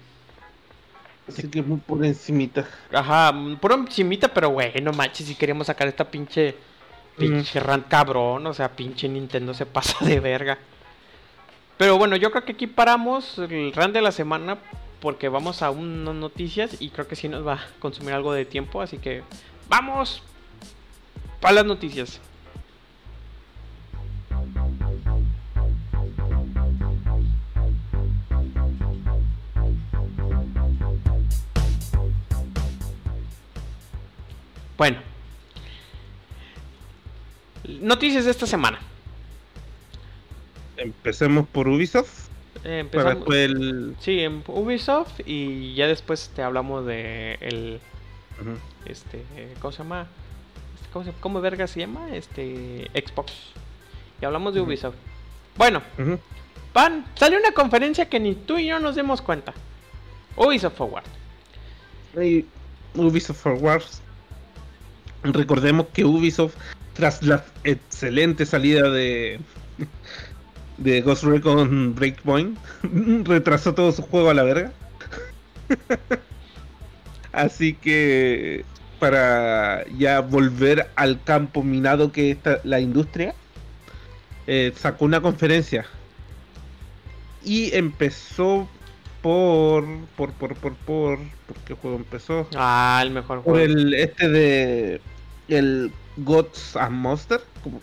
[1.27, 2.67] Así que muy por encimita.
[2.91, 6.55] ajá, mm, puro encimita, pero güey, no manches, si queríamos sacar esta pinche,
[7.17, 10.57] pinche rant cabrón, o sea, pinche Nintendo se pasa de verga.
[11.77, 14.57] Pero bueno, yo creo que aquí paramos el rant de la semana
[14.99, 18.45] porque vamos a unas noticias y creo que sí nos va a consumir algo de
[18.45, 19.23] tiempo, así que
[19.67, 20.21] vamos
[21.39, 22.21] para las noticias.
[34.77, 34.97] Bueno.
[37.65, 38.79] Noticias de esta semana.
[40.77, 42.27] Empecemos por Ubisoft.
[42.65, 43.95] Eh, Para empezamos- después el.
[43.99, 47.79] Sí, en Ubisoft y ya después te hablamos de el
[48.85, 49.23] este
[49.61, 50.07] ¿cómo se llama?
[50.75, 52.13] Este, ¿Cómo, se, cómo verga se llama?
[52.15, 53.31] Este Xbox.
[54.21, 54.61] Y hablamos de.
[54.61, 54.95] Ubisoft.
[55.57, 56.19] Bueno, Ujú.
[56.73, 59.53] Pan, salió una conferencia que ni tú y yo nos demos cuenta.
[60.35, 61.05] Ubisoft Forward.
[62.95, 64.01] Ubisoft Forwards.
[65.23, 66.55] Recordemos que Ubisoft,
[66.93, 69.39] tras la excelente salida de
[70.77, 72.57] de Ghost Recon Breakpoint,
[73.25, 74.71] retrasó todo su juego a la verga.
[77.31, 78.65] Así que
[78.99, 83.33] para ya volver al campo minado que está la industria,
[84.47, 85.85] eh, sacó una conferencia
[87.43, 88.67] y empezó
[89.21, 92.47] por por por por por ¿por qué juego empezó?
[92.55, 93.73] Ah, el mejor Por juego.
[93.73, 95.01] el este de
[95.47, 97.81] el Gods and Monster, como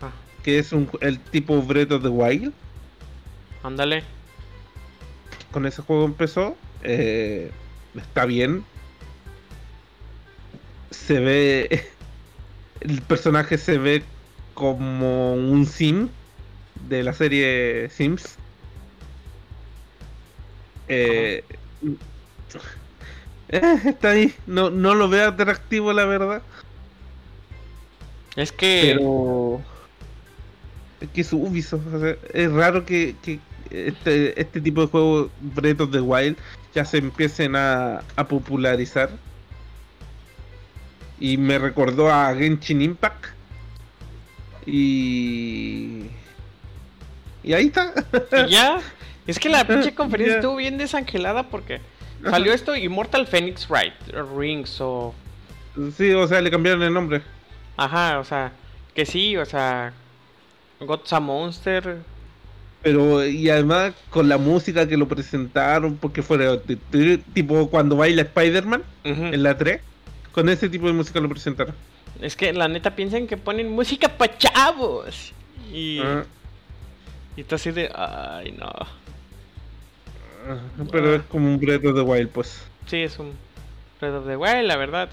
[0.00, 2.52] Ah, que es un, el tipo Breath of the Wild.
[3.62, 4.02] Ándale.
[5.50, 6.56] Con ese juego empezó.
[6.82, 7.50] Eh,
[7.96, 8.64] está bien.
[10.90, 11.86] Se ve.
[12.80, 14.04] El personaje se ve
[14.54, 16.08] como un sim
[16.88, 18.36] de la serie Sims.
[20.86, 21.42] Eh,
[23.48, 24.34] eh, está ahí.
[24.46, 26.42] No, no lo veo atractivo, la verdad.
[28.36, 28.94] Es que.
[28.94, 29.60] Pero.
[31.00, 31.86] Es que es Ubisoft.
[31.94, 33.38] o sea, es raro que, que
[33.70, 36.36] este, este tipo de juegos, Breath of the Wild,
[36.74, 39.10] ya se empiecen a, a popularizar.
[41.20, 43.26] Y me recordó a Genshin Impact.
[44.66, 46.06] Y.
[47.42, 47.92] Y ahí está.
[48.46, 48.80] y ya.
[49.26, 51.80] Es que la pinche conferencia estuvo bien desangelada porque
[52.30, 53.94] salió esto Immortal Phoenix Wright
[54.36, 55.14] Rings o.
[55.96, 57.22] Sí, o sea, le cambiaron el nombre.
[57.76, 58.52] Ajá, o sea.
[58.94, 59.92] Que sí, o sea.
[60.80, 61.98] God's a Monster.
[62.82, 67.96] Pero, y además con la música que lo presentaron, porque fue t- t- tipo cuando
[67.96, 69.80] baila Spider-Man en la 3,
[70.30, 71.74] con ese tipo de música lo presentaron.
[72.20, 75.32] Es que la neta piensan que ponen música pa' chavos.
[75.72, 75.98] Y.
[76.00, 76.24] Ah,
[77.36, 77.90] Y tú así de.
[77.94, 78.70] Ay, no.
[80.50, 82.62] Ah, pero es como un Breath of the Wild, pues.
[82.86, 83.32] Sí, es un
[84.00, 85.08] Breath of the Wild, la verdad.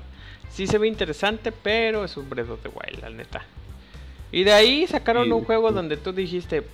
[0.49, 3.43] Sí se ve interesante, pero es un Breath of the Wild, la neta.
[4.31, 5.31] Y de ahí sacaron Sí.
[5.31, 6.65] un juego donde tú dijiste,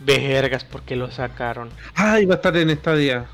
[0.00, 1.70] vergas, ¿por qué lo sacaron?
[1.94, 3.26] Ah, y va a estar en Stadia.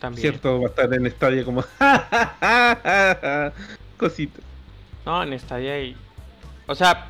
[0.00, 0.20] También.
[0.22, 1.62] Cierto, va a estar en Stadia como.
[3.96, 4.40] Cosita.
[5.06, 5.96] No, en Stadia y...
[6.66, 7.06] O sea,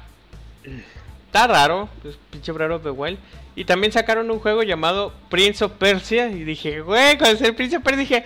[1.34, 3.18] está raro, es pinche of the Wild.
[3.56, 6.28] Y también sacaron un juego llamado Prince of Persia.
[6.28, 8.24] Y dije, güey, con el Prince of Persia dije,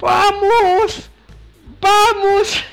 [0.00, 1.10] ¡vamos!
[1.80, 2.64] ¡Vamos!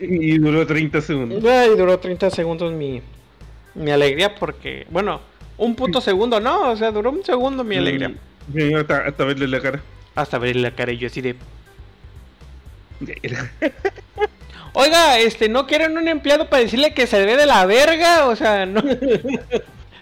[0.00, 1.44] Y duró 30 segundos.
[1.44, 3.00] Ay, duró 30 segundos mi,
[3.74, 5.20] mi alegría porque, bueno,
[5.56, 8.12] un puto segundo, no, o sea, duró un segundo mi alegría.
[8.52, 9.80] Y hasta, hasta verle la cara.
[10.16, 11.36] Hasta ver la cara y yo así de,
[14.72, 18.26] oiga, este, ¿no quieren un empleado para decirle que se ve de la verga?
[18.26, 18.82] O sea, no,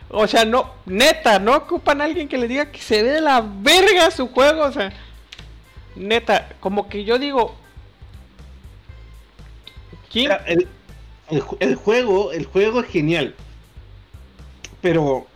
[0.09, 3.21] o sea, no, neta, no ocupan a alguien que le diga que se ve de
[3.21, 4.93] la verga su juego, o sea,
[5.97, 7.57] neta, como que yo digo,
[10.15, 10.69] El,
[11.31, 13.35] el el juego, el juego es genial.
[14.81, 15.27] Pero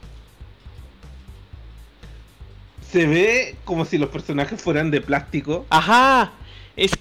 [2.90, 5.66] se ve como si los personajes fueran de plástico.
[5.70, 6.32] Ajá,
[6.76, 6.92] es,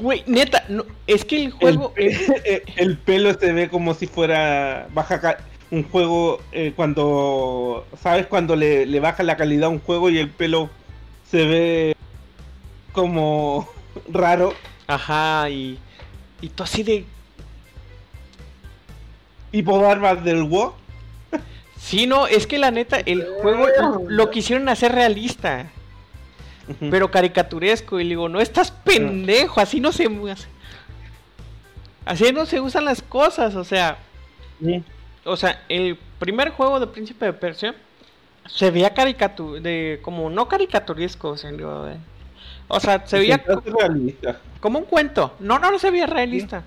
[0.00, 1.92] güey, neta, no, es que el El, juego...
[1.94, 5.38] pe- el pelo se ve como si fuera baja
[5.70, 10.18] un juego eh, cuando sabes cuando le, le baja la calidad a un juego y
[10.18, 10.68] el pelo
[11.30, 11.96] se ve
[12.92, 13.68] como
[14.12, 14.54] raro.
[14.88, 15.78] Ajá, y,
[16.40, 17.04] y tú así de...
[19.52, 20.72] tipo barbas del WoW.
[21.78, 23.66] Sí, no, es que la neta, el juego
[24.08, 25.70] lo quisieron hacer realista,
[26.78, 27.98] Pero caricaturesco.
[27.98, 30.08] Y le digo, no estás pendejo, así no se...
[32.04, 33.98] Así no se usan las cosas, o sea...
[34.62, 34.82] Sí.
[35.24, 37.74] O sea, el primer juego de Príncipe de Persia
[38.46, 39.60] se veía caricatur...
[39.60, 41.98] de como no caricaturesco, o sea, digo, de-
[42.68, 43.42] o sea, se veía
[44.60, 45.34] como un cuento.
[45.40, 46.62] No, no, no se veía realista.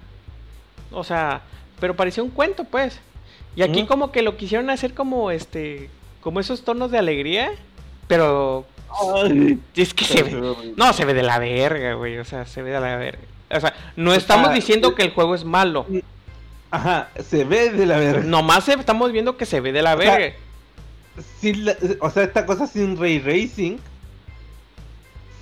[0.91, 1.41] O sea,
[1.79, 2.99] pero parecía un cuento, pues.
[3.55, 5.89] Y aquí como que lo quisieron hacer como este,
[6.21, 7.51] como esos tonos de alegría,
[8.07, 8.65] pero
[9.23, 9.59] Ay.
[9.75, 12.71] es que se ve, no, se ve de la verga, güey, o sea, se ve
[12.71, 13.21] de la verga.
[13.51, 15.85] O sea, no estamos sea, diciendo que el juego es malo,
[16.71, 18.23] Ajá, se ve de la verga.
[18.23, 20.35] nomás estamos viendo que se ve de la O sea, verga.
[21.39, 23.77] Sin la- o sea, esta cosa sin ray racing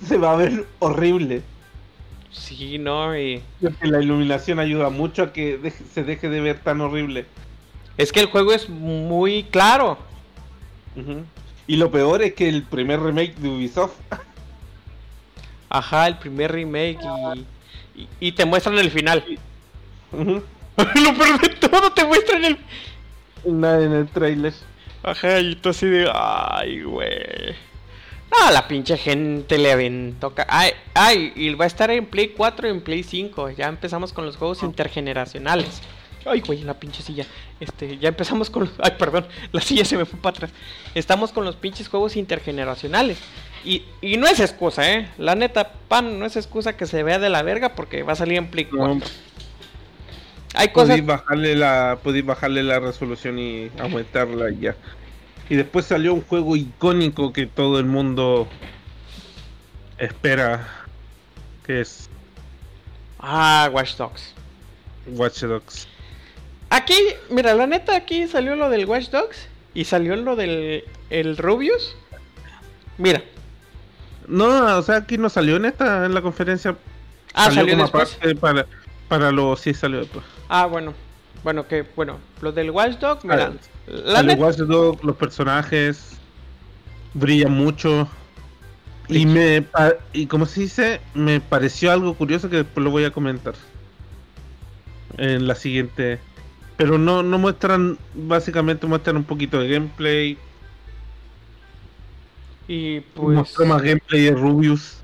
[0.06, 1.42] se va a ver horrible.
[2.30, 6.58] Sí, no, y Porque la iluminación ayuda mucho a que deje- se deje de ver
[6.60, 7.26] tan horrible.
[7.98, 9.98] es que el juego es muy claro.
[10.96, 11.24] Ujú.
[11.72, 13.94] Y lo peor es que el primer remake de Ubisoft
[15.70, 16.98] Ajá, el primer remake
[17.94, 19.24] y, y, y te muestran el final.
[20.12, 20.42] ujú,
[20.76, 22.58] Lo peor de todo, te muestran el
[23.46, 24.52] nada en el trailer.
[25.02, 26.10] Ajá, y tú así de.
[26.14, 27.56] Ay, güey.
[28.30, 30.34] No, la pinche gente le aventó.
[30.48, 33.48] Ay, ay, y va a estar en Play 4 y en Play 5.
[33.52, 35.80] Ya empezamos con los juegos intergeneracionales.
[36.24, 37.26] Ay, güey, la pinche silla.
[37.60, 38.72] Este, ya empezamos con los.
[38.82, 40.50] Ay, perdón, la silla se me fue para atrás.
[40.94, 43.18] Estamos con los pinches juegos intergeneracionales.
[43.64, 45.08] Y, y no es excusa, ¿eh?
[45.18, 48.16] La neta, pan, no es excusa que se vea de la verga porque va a
[48.16, 48.94] salir en Play 4.
[48.94, 49.00] No,
[50.54, 50.88] Hay cosas.
[50.90, 54.76] podéis bajarle la podéis bajarle la resolución y aumentarla y ya.
[55.48, 58.48] Y después salió un juego icónico que todo el mundo
[59.98, 60.66] espera
[61.66, 62.08] que es
[63.20, 64.34] Ah, Watch Dogs.
[65.06, 65.86] Watch Dogs.
[66.72, 66.94] Aquí,
[67.28, 71.94] mira, la neta, aquí salió lo del Watch Dogs y salió lo del el Rubius.
[72.96, 73.22] Mira.
[74.26, 76.74] No, o sea, aquí no salió en esta, en la conferencia.
[77.34, 78.14] Ah, salió, como después.
[78.14, 78.66] aparte para,
[79.08, 80.24] para lo, sí salió después.
[80.48, 80.94] Ah, bueno.
[81.44, 83.52] Bueno, que, bueno, lo del Watch Dogs, mira.
[83.52, 86.16] Ah, la neta, Watch Dogs, los personajes
[87.12, 88.08] brillan mucho.
[89.08, 89.66] Y me
[90.14, 93.56] y como se dice, me pareció algo curioso que después lo voy a comentar.
[95.18, 96.18] En la siguiente.
[96.76, 100.38] Pero no, no muestran, básicamente muestran un poquito de gameplay.
[102.68, 103.36] y pues.
[103.36, 104.98] Mostró más gameplay de Rubius.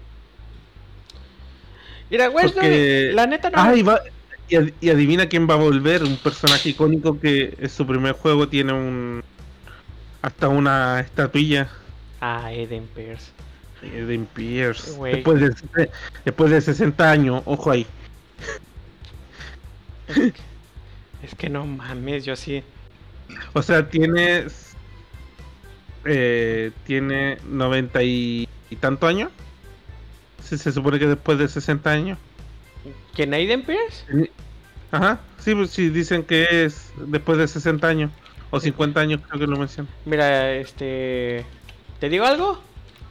[2.11, 3.59] Mira, Porque- la neta no.
[3.61, 4.01] Ah, y, va-
[4.49, 6.03] y ad- y adivina quién va a volver.
[6.05, 9.23] Un personaje icónico que en su primer juego tiene un.
[10.23, 11.69] Hasta una estatuilla.
[12.21, 13.31] Ah, Eden Pierce.
[13.83, 14.93] Eden Pierce.
[14.93, 15.17] Güey.
[15.17, 15.91] Después de,
[16.25, 17.87] después de 60 años, ojo ahí.
[21.23, 22.63] Es que no mames, yo sí.
[23.53, 24.47] O sea, tiene.
[26.05, 29.31] Eh, tiene 90 y, y tanto años.
[30.43, 32.19] Se, se supone que después de 60 años.
[33.15, 34.31] ¿Quién Aiden Pierce?
[34.91, 38.11] Ajá, sí, pues sí, dicen que es después de 60 años.
[38.51, 39.93] O 50 años, creo que lo mencionan.
[40.07, 41.45] Mira, este.
[42.01, 42.63] ¿Te digo algo?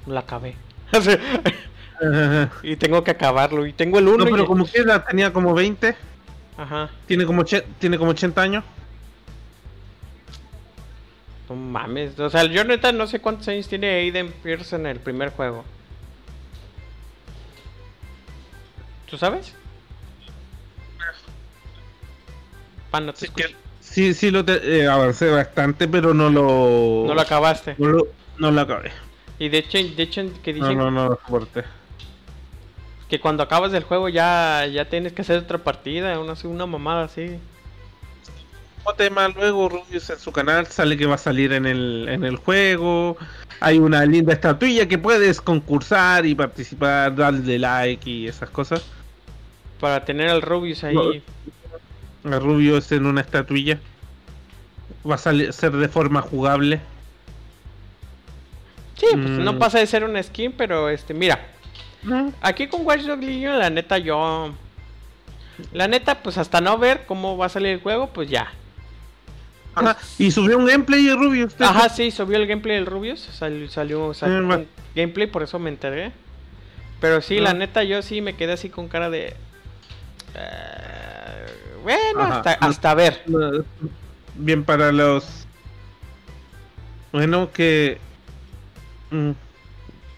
[0.06, 0.56] Lo acabé.
[2.62, 3.66] Y tengo que acabarlo.
[3.66, 5.96] Y tengo el 1 No, pero como que la tenía como 20.
[6.58, 6.90] Ajá.
[7.06, 8.64] Tiene como, tiene como 80 años.
[11.50, 12.20] No mames.
[12.20, 15.64] O sea, yo neta no sé cuántos años tiene Aiden Pierce en el primer juego.
[19.10, 19.54] ¿Tú sabes?
[22.92, 27.04] Ah, no te Sí, que- sí, sí lo te- eh, avancé bastante, pero no lo.
[27.06, 27.76] No lo acabaste.
[27.78, 28.08] No lo,
[28.40, 28.92] no lo acabé.
[29.40, 31.64] Y de hecho, de hecho que No, dicen no, no lo soporté.
[33.10, 37.06] Que cuando acabas el juego ya, ya tienes que hacer otra partida, una, una mamada
[37.06, 37.38] así.
[38.96, 42.38] Tema luego Rubius en su canal sale que va a salir en el, en el
[42.38, 43.18] juego.
[43.60, 48.86] Hay una linda estatuilla que puedes concursar y participar, darle like y esas cosas.
[49.82, 51.22] Para tener al Rubius ahí.
[52.24, 53.78] A Rubius en una estatuilla.
[55.10, 56.80] Va a salir, ser de forma jugable.
[58.96, 59.60] Sí, pues no Mm.
[59.60, 61.46] pasa de ser una skin, pero este, mira.
[62.42, 64.54] Aquí con Watch Dogs Legion, la neta, yo.
[65.74, 68.52] La neta, pues hasta no ver cómo va a salir el juego, pues ya.
[69.76, 71.56] Ajá, Y subió un gameplay de Rubius.
[71.60, 73.20] Ajá, sí, subió el gameplay del Rubius.
[73.20, 76.12] Salió, salió, Mm, un gameplay, por eso me enteré.
[77.00, 77.54] Pero sí, la Ah.
[77.54, 79.36] neta, yo sí me quedé así con cara de.
[80.36, 81.46] eh,
[81.84, 82.38] bueno, Ajá.
[82.38, 83.24] hasta, hasta ver.
[84.36, 85.46] Bien para los.
[87.12, 88.00] Bueno, que.
[89.12, 89.32] mm,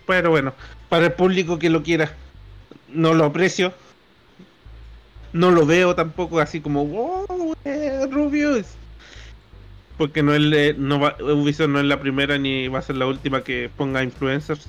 [0.08, 0.54] Pero bueno,
[0.90, 2.12] para el público que lo quiera.
[2.90, 3.74] No lo aprecio.
[5.32, 6.86] No lo veo tampoco así como.
[6.86, 7.56] ¡Wow!
[7.64, 8.66] eh, Rubius!
[9.98, 13.06] Porque no es, no va, Ubisoft no es la primera ni va a ser la
[13.06, 14.68] última que ponga influencers.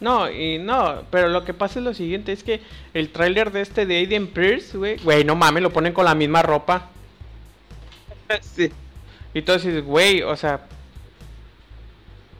[0.00, 2.60] No, y no, pero lo que pasa es lo siguiente: es que
[2.94, 6.14] el tráiler de este de Aiden Pierce, güey, güey, no mames, lo ponen con la
[6.14, 6.90] misma ropa.
[8.40, 8.72] Sí.
[9.34, 10.60] Y tú dices, güey, o sea.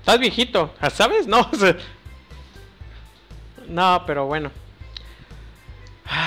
[0.00, 1.26] Estás viejito, ¿sabes?
[1.34, 1.76] No, o sea,
[3.68, 4.50] No, pero bueno.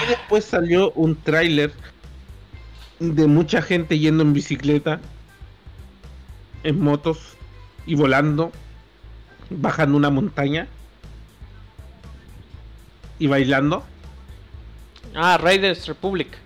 [0.05, 1.71] Y después salió un tráiler
[2.99, 4.99] de mucha gente yendo en bicicleta,
[6.63, 7.19] en motos
[7.85, 8.51] y volando,
[9.49, 10.67] bajando una montaña
[13.19, 13.83] y bailando.
[15.15, 16.37] Ah, Raiders Republic.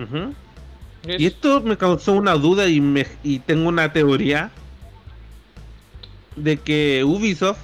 [0.00, 0.34] Ujú.
[1.06, 4.50] Es- Y esto me causó una duda y, me, y tengo una teoría
[6.36, 7.58] de que Ubisoft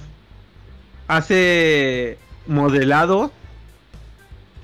[1.07, 3.31] hace modelado.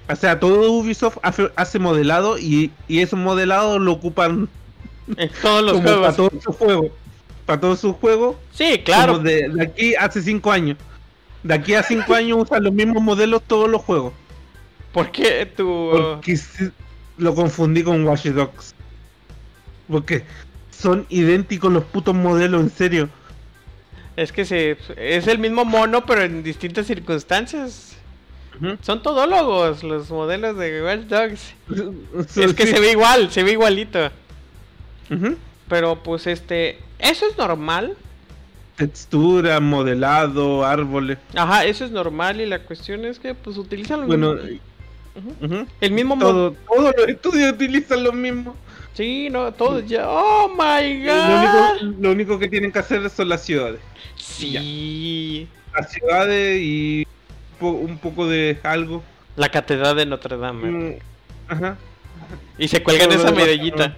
[0.10, 4.50] O sea, todo Ubisoft hace, hace modelado y, y ese modelado lo ocupan
[5.18, 6.16] En todos los para juegos.
[6.16, 6.92] todos sus juegos.
[7.46, 8.36] Para todos sus juegos.
[8.52, 9.14] Sí, claro.
[9.14, 10.78] como de, de aquí hace cinco años.
[11.44, 14.14] De aquí a cinco años usan los mismos modelos todos los juegos.
[14.92, 15.90] ¿Por qué tu.
[15.92, 16.40] Porque
[17.18, 18.76] lo confundí con Watch Dogs.
[19.90, 20.24] Porque
[20.72, 23.10] son idénticos los putos modelos, en serio.
[24.16, 27.96] Es que se, es el mismo mono, pero en distintas circunstancias.
[28.82, 31.54] Son todólogos los modelos de Watch Dogs.
[32.38, 32.74] Es que Sí.
[32.74, 34.10] se ve igual, se ve igualito.
[35.68, 36.80] Pero pues este.
[37.00, 37.96] Eso es normal.
[38.76, 41.18] Textura, modelado, árboles.
[41.36, 42.42] Ajá, eso es normal.
[42.42, 44.60] Y la cuestión es que pues utilizan lo Bueno, mismo.
[45.16, 45.46] Ujú.
[45.56, 45.68] ujú.
[45.82, 46.52] El mismo modo.
[46.52, 48.56] todo, todos los estudios utilizan lo mismo.
[48.94, 50.08] Sí, no, todos ya.
[50.08, 51.38] Oh my Lo god.
[51.82, 53.80] único, lo único que tienen que hacer son las ciudades.
[54.18, 55.48] Sí.
[55.76, 57.08] Las ciudades y
[57.60, 59.04] po- un poco de algo.
[59.36, 60.70] La catedral de Notre Dame.
[60.70, 60.96] Mm,
[61.48, 61.78] Ajá.
[62.58, 63.98] Y se cuelgan Todo esa demás, medallita.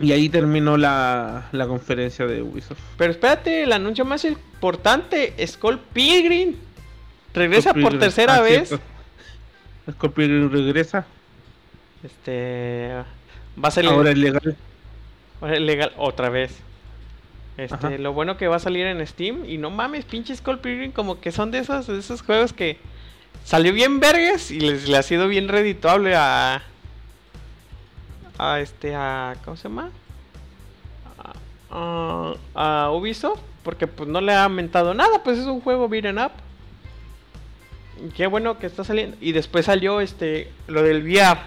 [0.00, 2.78] Y ahí terminó la, la conferencia de Ubisoft.
[2.98, 6.56] Pero espérate, el anuncio más importante, Skull Pilgrim.
[7.32, 8.68] Regresa Skull por tercera ah, vez.
[8.68, 8.84] cierto.
[9.92, 11.06] Skull Pilgrim regresa.
[12.02, 12.90] Este
[13.62, 14.56] va a salir Ahora es legal.
[15.40, 16.56] ahora es legal otra vez.
[17.56, 17.90] Este, Ajá.
[17.98, 21.20] lo bueno que va a salir en Steam y no mames, pinche Skull Pilgrim como
[21.20, 22.78] que son de esos de esos juegos que
[23.44, 26.62] salió bien vergas y les le ha sido bien redituable a
[28.38, 29.90] a este a ¿cómo se llama?
[31.70, 35.88] A, a- a Ubisoft porque pues no le ha aumentado nada, pues es un juego
[35.88, 36.32] beat'em up.
[38.04, 41.38] Y Qué bueno que está saliendo y después salió este lo del VR.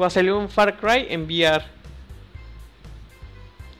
[0.00, 1.64] Va a salir un Far Cry en VR.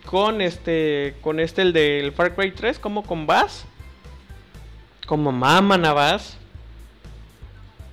[0.04, 3.64] Con este con este el del Far Cry 3 como con Bass.
[5.06, 6.36] Como maman a Bass.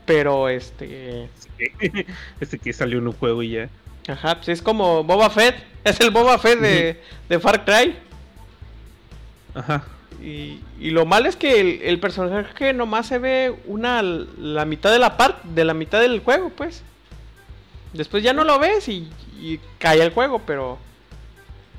[0.06, 1.30] Pero este
[2.40, 3.70] Este que salió en un juego y ya.
[4.08, 5.56] Ajá, pues es como Boba Fett.
[5.84, 7.96] Es el Boba Fett de, de Far Cry.
[9.54, 9.84] Ajá.
[10.22, 14.92] Y, y lo malo es que el, el personaje nomás se ve una la mitad
[14.92, 16.84] de la parte de la mitad del juego, pues.
[17.94, 19.08] Después ya no lo ves y,
[19.40, 20.78] y cae el juego, pero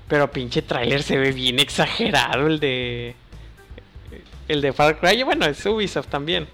[0.08, 3.14] pero pinche tráiler se ve bien exagerado el de
[4.48, 6.48] el de Far Cry, y bueno, es Ubisoft también.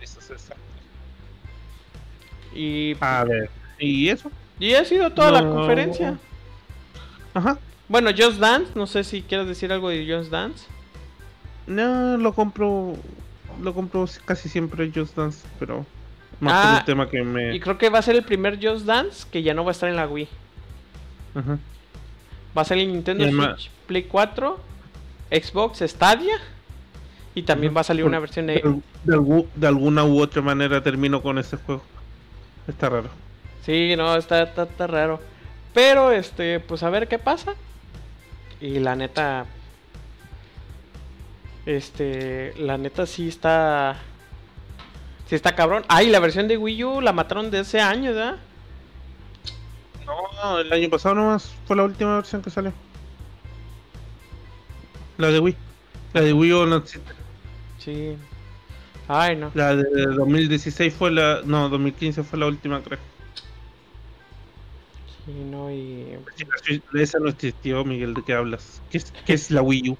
[0.00, 0.62] Eso es exacto.
[2.54, 3.50] Y, A ver.
[3.78, 4.30] ¿Y eso?
[4.58, 5.54] y ha sido toda la No.
[5.54, 6.18] conferencia.
[7.34, 7.58] Ajá.
[7.88, 10.66] Bueno, Just Dance, no sé si quieres decir algo de Just Dance.
[11.66, 12.94] No, lo compro.
[13.60, 15.84] Lo compro casi siempre Just Dance, pero.
[16.42, 17.54] Más Ah, por un tema que me.
[17.54, 19.72] Y creo que va a ser el primer Just Dance que ya no va a
[19.72, 20.28] estar en la Wii.
[21.36, 21.58] Ajá.
[22.56, 24.58] Va a salir en Nintendo además- Switch, Play 4,
[25.30, 26.36] Xbox Stadia.
[27.34, 28.60] Y también va a salir una versión De, de...
[29.04, 31.82] de algu- de alguna u otra manera termino con ese juego.
[32.68, 33.08] Está raro.
[33.64, 35.20] Sí, no, está, está, está raro.
[35.72, 37.54] Pero, este, pues a ver qué pasa.
[38.60, 39.46] Y la neta...
[41.64, 43.96] Este, la neta sí está...
[45.32, 45.82] Sí está cabrón.
[45.88, 48.36] Ay, la versión de Wii U la mataron de ese año, ¿verdad?
[50.04, 52.74] No, el año pasado nomás fue la última versión que salió.
[55.16, 55.56] La de Wii.
[56.12, 57.14] La de Wii U no existe.
[57.78, 58.14] Sí.
[59.08, 59.50] Ay, no.
[59.54, 61.40] La de 2016 fue la.
[61.46, 62.98] No, 2015 fue la última, creo.
[65.24, 66.18] Sí, no, y...
[66.92, 68.82] Esa no existió, Miguel, ¿de qué hablas?
[68.90, 69.98] ¿Qué es, qué es la Wii U?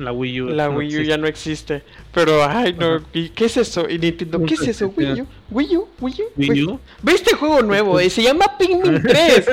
[0.00, 0.48] La Wii U.
[0.48, 1.06] La no Wii U existe.
[1.06, 1.82] ya no existe.
[2.12, 2.94] Pero, ay, no.
[2.94, 3.04] Ajá.
[3.12, 3.88] ¿y ¿Qué es eso?
[3.88, 4.92] Y Nintendo, ¿qué es eso?
[4.96, 6.24] Wii U, Wii U, Wii U.
[6.36, 6.80] Wii U.
[7.02, 9.48] Ve este juego nuevo, eh, se llama Pikmin 3.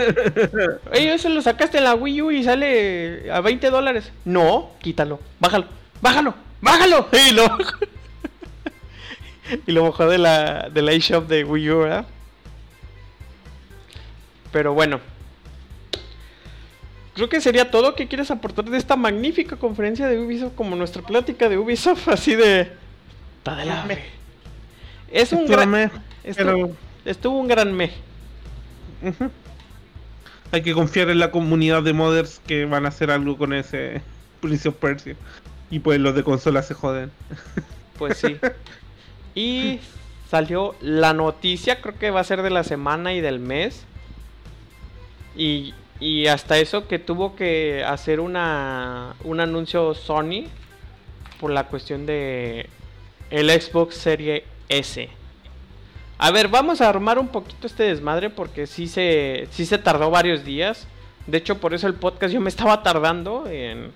[0.93, 4.11] Oye, ese lo sacaste en la Wii U y sale a 20 dólares.
[4.23, 5.65] No, quítalo, bájalo,
[6.01, 7.07] bájalo, bájalo.
[7.29, 7.43] Y lo
[9.67, 12.05] y lo bajó de la, de la eShop de Wii U, ¿verdad?
[14.51, 14.99] Pero bueno.
[17.17, 21.01] Creo que sería todo que quieres aportar de esta magnífica conferencia de Ubisoft como nuestra
[21.01, 22.71] plática de Ubisoft, así de...
[23.39, 24.03] Está de la Me-
[25.11, 25.69] Es un Estuvo gran...
[25.71, 25.89] meh,
[26.23, 26.71] Estuvo, pero
[27.05, 27.89] estuvo un gran me.
[30.51, 34.01] hay que confiar en la comunidad de modders que van a hacer algo con ese
[34.41, 35.15] Prince of Persia.
[35.71, 37.11] Y pues los de consola se joden.
[37.97, 38.37] Pues sí.
[39.33, 39.79] Y
[40.29, 43.85] salió la noticia, creo que va a ser de la semana y del mes.
[45.35, 50.45] Y, y hasta eso que tuvo que hacer una, un anuncio Sony
[51.39, 52.69] por la cuestión de
[53.29, 55.09] el Xbox Serie S.
[56.19, 60.09] A ver, vamos a armar un poquito este desmadre porque sí se, sí se tardó
[60.09, 60.87] varios días.
[61.27, 63.91] De hecho, por eso el podcast yo me estaba tardando en,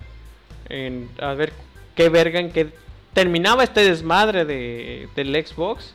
[0.68, 1.52] en a ver
[1.94, 2.68] qué verga en qué
[3.12, 5.94] terminaba este desmadre de, del Xbox.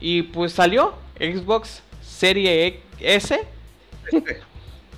[0.00, 3.40] Y pues salió Xbox Serie S.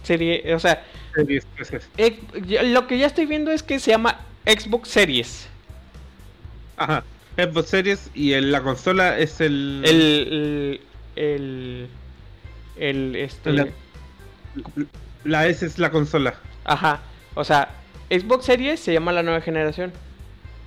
[0.06, 0.84] Serie, o sea,
[1.14, 1.70] Series, pues,
[2.46, 5.48] ya- lo que ya estoy viendo es que se llama Xbox Series.
[6.76, 7.02] Ajá.
[7.36, 9.82] Xbox Series y el- la consola es el.
[9.84, 10.80] El.
[11.16, 11.26] El.
[11.26, 11.88] El.
[12.76, 13.52] el, este.
[13.52, 13.66] La-
[15.24, 16.34] La S es la consola.
[16.64, 17.00] Ajá.
[17.34, 17.68] O sea,
[18.08, 19.92] Xbox Series se llama la nueva generación.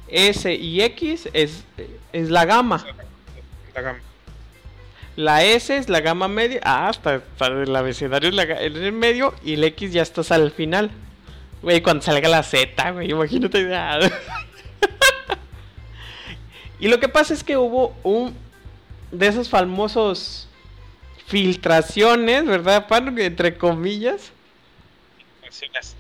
[0.10, 1.64] S y X es,
[2.14, 2.86] es la gama.
[3.74, 4.00] La gama.
[5.20, 6.62] La S es la gama media.
[6.64, 9.34] Ah, hasta, el abecedario es la, ga- el medio.
[9.44, 10.92] Y el X ya estás al final.
[11.62, 13.76] Güey, cuando salga la Z, güey, imagínate.
[13.76, 14.00] ah.
[16.80, 18.34] y lo que pasa es que hubo un.
[19.12, 20.48] De esos famosos.
[21.28, 23.20] Filtraciones, ¿verdad, Pan?
[23.20, 24.32] Entre comillas.
[25.42, 25.96] Filtraciones.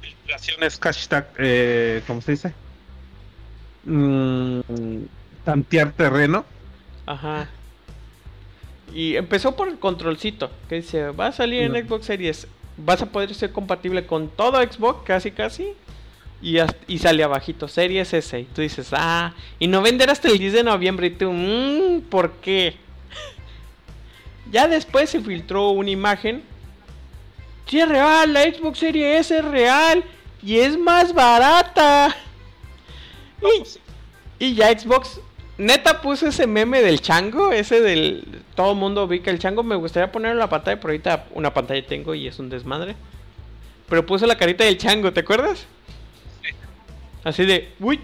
[0.00, 1.28] Filtraciones, hashtag.
[1.38, 2.52] Eh, ¿Cómo se dice?
[3.84, 5.04] Mm,
[5.44, 6.44] tantear terreno.
[7.06, 7.48] Ajá.
[8.92, 13.06] Y empezó por el controlcito, que dice, va a salir en Xbox Series, vas a
[13.06, 15.72] poder ser compatible con todo Xbox, casi casi.
[16.42, 18.38] Y, y sale abajito, Series S.
[18.38, 21.06] Y tú dices, ah, y no vender hasta el 10 de noviembre.
[21.06, 22.76] Y tú, mmm, ¿por qué?
[24.52, 26.42] ya después se filtró una imagen.
[27.66, 30.04] Sí, es real, la Xbox Series S es real.
[30.42, 32.14] Y es más barata.
[33.40, 35.20] Y, y ya Xbox
[35.56, 38.42] Neta puse ese meme del chango, ese del...
[38.54, 41.86] Todo mundo que el chango me gustaría ponerlo en la pantalla, pero ahorita una pantalla
[41.86, 42.96] tengo y es un desmadre.
[43.88, 45.66] Pero puse la carita del chango, ¿te acuerdas?
[47.22, 48.00] Así de, uy,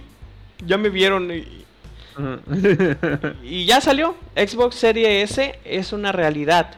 [0.65, 1.31] ya me vieron.
[1.31, 1.65] Y,
[3.43, 4.17] y ya salió.
[4.37, 6.77] Xbox Series S es una realidad.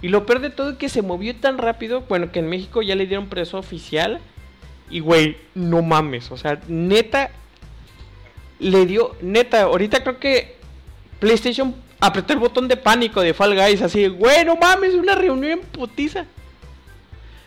[0.00, 2.82] Y lo peor de todo es que se movió tan rápido, bueno, que en México
[2.82, 4.20] ya le dieron preso oficial.
[4.90, 7.30] Y güey, no mames, o sea, neta,
[8.58, 10.56] le dio, neta, ahorita creo que
[11.20, 15.58] PlayStation apretó el botón de pánico de Fall Guys, así, güey, no mames, una reunión
[15.58, 16.26] en putiza.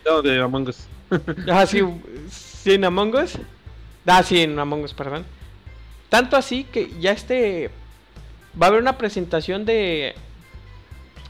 [0.04, 0.86] No, de Among Us.
[1.50, 1.80] ah, sí,
[2.30, 3.38] sí, en Among Us.
[4.06, 5.24] Ah, sí, en Among Us, perdón.
[6.08, 7.70] Tanto así que ya este.
[8.60, 10.14] Va a haber una presentación de.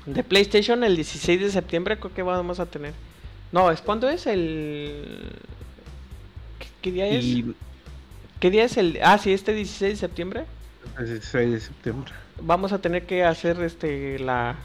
[0.06, 2.92] De PlayStation el 16 de septiembre, creo que vamos a tener.
[3.52, 4.26] No, ¿es cuándo es?
[4.26, 5.32] El.
[6.80, 7.24] ¿Qué, día es?
[8.42, 8.98] ¿Qué día es el.?
[9.04, 10.46] Ah, sí, este 16 de septiembre.
[10.98, 12.12] 16 de septiembre.
[12.40, 14.56] Vamos a tener que hacer este la,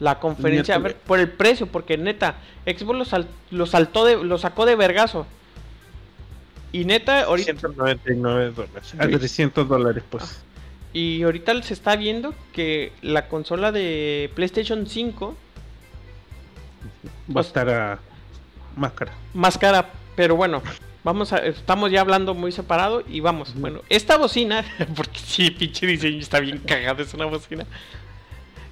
[0.00, 3.14] la conferencia a ver, por el precio, porque neta, Xbox
[3.50, 5.26] lo, saltó de, lo sacó de vergazo.
[6.72, 7.52] Y neta, ahorita.
[7.52, 8.94] 199 dólares.
[8.98, 10.24] A 300 dólares, pues.
[10.24, 10.28] Ah,
[10.94, 15.36] y ahorita se está viendo que la consola de PlayStation 5
[17.36, 17.98] va a estar a
[18.74, 19.12] más cara.
[19.34, 20.62] Más cara, pero bueno,
[21.04, 23.54] Vamos a, estamos ya hablando muy separado y vamos.
[23.54, 24.64] Bueno, esta bocina,
[24.96, 27.66] porque sí, pinche diseño está bien cagado, es una bocina.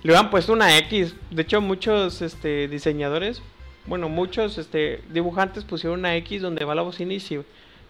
[0.03, 1.15] Le han puesto una X.
[1.31, 3.43] De hecho, muchos este, diseñadores,
[3.87, 7.41] bueno, muchos este, dibujantes pusieron una X donde va la bocina y si,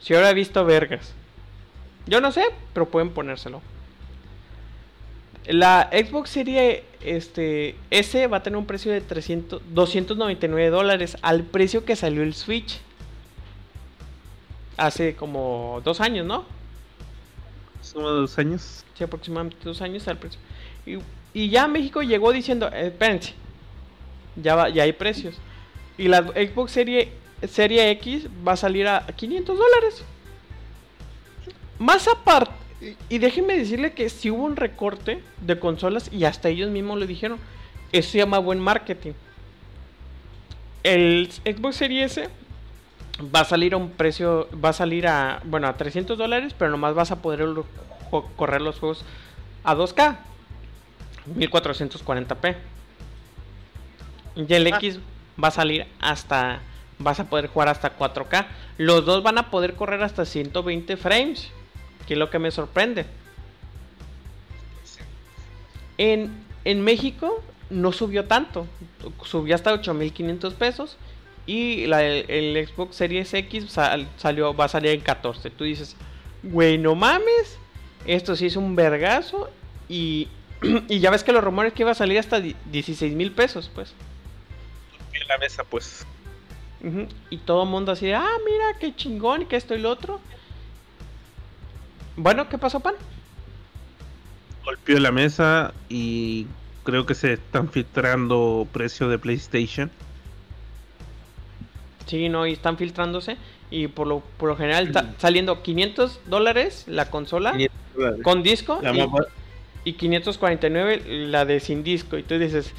[0.00, 1.12] si ahora he visto vergas.
[2.06, 3.60] Yo no sé, pero pueden ponérselo.
[5.46, 11.42] La Xbox Series este, S va a tener un precio de 300, 299 dólares al
[11.42, 12.80] precio que salió el Switch
[14.80, 16.44] hace como dos años, ¿no?
[17.92, 18.84] Como dos años.
[18.94, 20.40] Sí, aproximadamente dos años al precio.
[21.32, 23.34] Y, ya México llegó diciendo, eh, espérense,
[24.36, 25.36] ya, ya hay precios.
[25.96, 27.12] Y la Xbox Serie,
[27.48, 30.04] Serie X va a salir a 500 dólares.
[31.78, 32.52] Más aparte,
[33.08, 37.06] y déjenme decirle que si hubo un recorte de consolas y hasta ellos mismos lo
[37.06, 37.38] dijeron.
[37.92, 39.12] Eso se llama buen marketing.
[40.82, 42.30] El Xbox Series S
[43.20, 46.70] va a salir a un precio, va a salir a, bueno, a 300 dólares, pero
[46.70, 47.46] nomás vas a poder
[48.36, 49.04] correr los juegos
[49.64, 50.16] a 2K,
[51.36, 52.56] 1440p.
[54.36, 54.76] Y el ah.
[54.76, 54.98] X
[55.42, 56.60] va a salir hasta,
[56.98, 58.46] vas a poder jugar hasta 4K.
[58.78, 61.50] Los dos van a poder correr hasta 120 frames,
[62.06, 63.06] que es lo que me sorprende.
[65.98, 66.32] En,
[66.64, 68.66] en México no subió tanto,
[69.24, 70.96] subió hasta 8500 pesos
[71.50, 73.76] y la, el, Xbox Series X
[74.16, 75.50] salió, va a salir en 14.
[75.50, 75.96] Tú dices,
[76.44, 77.58] güey, no mames.
[78.06, 79.50] Esto sí es un vergazo.
[79.88, 80.28] Y,
[80.88, 83.94] y ya ves que los rumores que iba a salir hasta 16 mil pesos, pues.
[85.12, 86.06] En la mesa, pues.
[87.30, 90.20] Y todo el mundo así de, ah, mira, qué chingón, que esto y lo otro.
[92.14, 92.94] Bueno, ¿qué pasó, Pan?
[94.64, 96.46] Golpeó la mesa y
[96.84, 99.90] creo que se están filtrando precios de PlayStation.
[102.10, 103.36] Sí, no, y están filtrándose.
[103.70, 107.54] Y por lo, por lo general está saliendo 500 dólares la consola
[108.24, 108.80] con disco.
[109.82, 112.18] Y, 549 la de sin disco.
[112.18, 112.74] Y tú dices,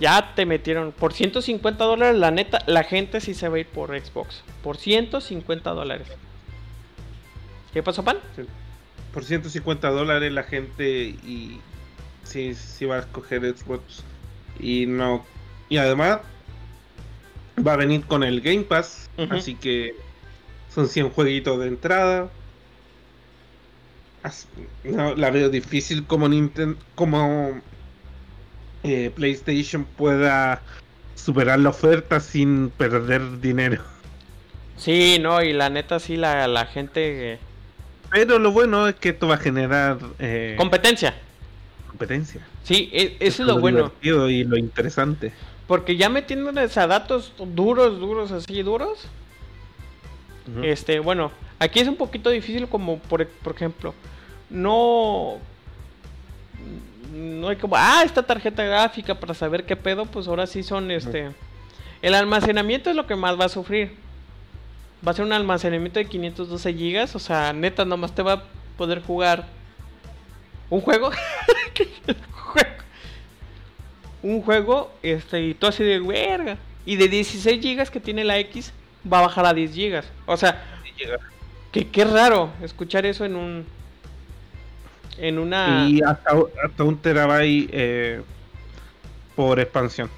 [0.00, 0.92] ya te metieron.
[0.92, 4.42] Por 150 dólares, la neta, la gente sí se va a ir por Xbox.
[4.62, 6.08] Por 150 dólares.
[7.74, 8.16] ¿Qué pasó, Pan?
[9.12, 11.60] Por 150 dólares la gente y
[12.22, 14.02] sí, sí va a escoger Xbox.
[14.58, 15.26] Y no.
[15.68, 16.20] Y además
[17.66, 19.94] Va a venir con el Game Pass, así que
[20.74, 22.30] son 100 jueguitos de entrada.
[24.84, 27.60] No, la veo difícil como Nintendo, como
[28.82, 30.60] eh, PlayStation pueda
[31.14, 33.82] superar la oferta sin perder dinero.
[34.76, 37.38] Sí, no, y la neta sí, la, la gente...
[38.10, 39.98] Pero lo bueno es que esto va a generar...
[40.18, 41.14] Eh, competencia.
[41.88, 42.40] Competencia.
[42.62, 43.92] Sí, e, eso es lo, lo bueno.
[44.00, 45.32] Y lo interesante.
[45.68, 49.06] Porque ya metiéndoles a datos duros, duros, así duros.
[50.62, 53.94] Este, bueno, aquí es un poquito difícil como por, por ejemplo,
[54.48, 55.38] no
[57.12, 60.90] no hay como, ah, esta tarjeta gráfica para saber qué pedo, pues ahora sí son
[60.90, 61.30] este...
[62.00, 63.96] El almacenamiento es lo que más va a sufrir.
[65.06, 68.42] Va a ser un almacenamiento de 512 gigas, o sea, neta, nomás te va a
[68.76, 69.46] poder jugar
[70.70, 71.10] un juego.
[74.22, 76.58] un juego, este, y todo así de verga.
[76.84, 78.72] Y de 16 gigas que tiene la X,
[79.10, 80.06] va a bajar a 10 gigas.
[80.26, 80.62] O sea,
[81.72, 83.66] que qué raro escuchar eso en un
[85.18, 86.30] en una y hasta,
[86.64, 88.22] hasta un terabyte eh,
[89.34, 90.08] por expansión.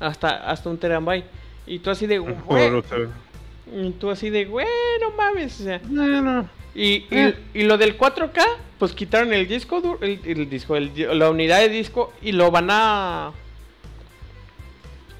[0.00, 1.26] Hasta hasta un terabyte.
[1.66, 2.22] Y tú así de
[3.72, 5.80] y tú así de, bueno, mames, o sea.
[6.74, 7.34] Y, eh.
[7.54, 8.42] y, lo del 4K,
[8.78, 12.68] pues quitaron el disco, el, el disco, el, la unidad de disco y lo van
[12.70, 13.32] a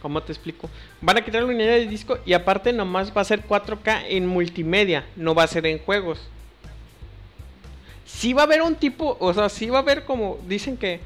[0.00, 0.70] ¿Cómo te explico?
[1.00, 4.26] Van a quitar la unidad de disco y aparte nomás va a ser 4K en
[4.26, 6.20] multimedia, no va a ser en juegos.
[8.06, 11.00] Sí va a haber un tipo, o sea, sí va a haber como dicen que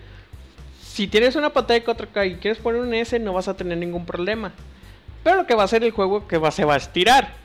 [0.83, 3.79] si tienes una pantalla de 4K y quieres poner un S no vas a tener
[3.79, 4.53] ningún problema.
[5.25, 7.42] Pero lo que va a ser el juego que se va a estirar.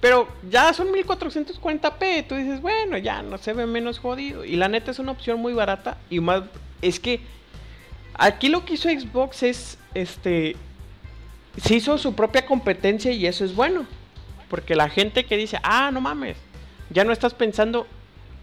[0.00, 4.44] Pero ya son 1440p, tú dices, bueno, ya no se ve menos jodido.
[4.44, 6.44] Y la neta es una opción muy barata y más
[6.82, 7.20] es que
[8.14, 10.56] aquí lo que hizo Xbox es este
[11.60, 13.86] se hizo su propia competencia y eso es bueno.
[14.48, 16.36] Porque la gente que dice, ah, no mames,
[16.90, 17.86] ya no estás pensando.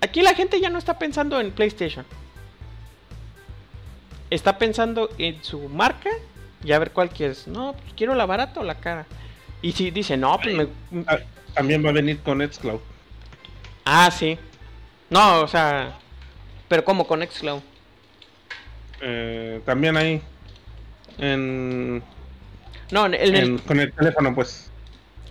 [0.02, 2.06] Aquí la gente ya no está pensando en PlayStation.
[4.30, 6.10] Está pensando en su marca
[6.64, 7.48] y a ver cuál quieres.
[7.48, 9.06] No, pues quiero la barata o la cara.
[9.62, 10.68] Y si dice, no, pues me.
[11.56, 12.80] También va a venir con Xcloud.
[13.86, 14.38] Ah, sí.
[15.10, 15.98] No, o sea.
[16.68, 17.62] Pero como con Xcloud.
[19.02, 20.22] Eh, también hay.
[21.18, 22.04] En
[22.92, 23.04] no,
[23.66, 24.70] con el teléfono, pues.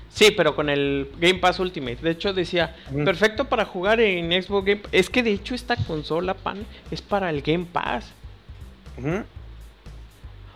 [0.09, 1.97] Sí, pero con el Game Pass Ultimate.
[1.97, 6.35] De hecho, decía, perfecto para jugar en Xbox Game Es que de hecho esta consola,
[6.35, 8.13] pan, es para el Game Pass.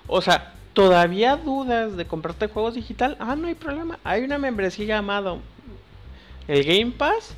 [0.06, 3.16] O sea, ¿todavía dudas de comprarte juegos digital?
[3.18, 3.98] Ah, no hay problema.
[4.04, 5.36] Hay una membresía llamada
[6.48, 7.34] el Game Pass.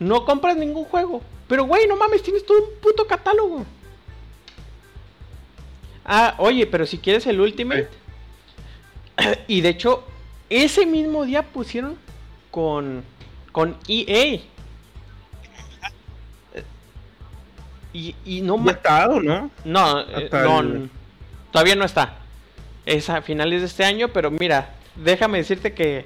[0.00, 1.22] No compras ningún juego.
[1.48, 3.64] Pero, güey, no mames, tienes todo un puto catálogo.
[6.04, 7.88] Ah, oye, pero si quieres el Ultimate...
[9.46, 10.04] y de hecho,
[10.50, 11.96] ese mismo día pusieron
[12.50, 13.04] con,
[13.52, 14.40] con EA.
[17.92, 19.50] Y, y no ¿Ya está no?
[19.64, 20.88] No, eh, no
[21.50, 22.18] todavía no está.
[22.84, 26.04] Es a finales de este año, pero mira, déjame decirte que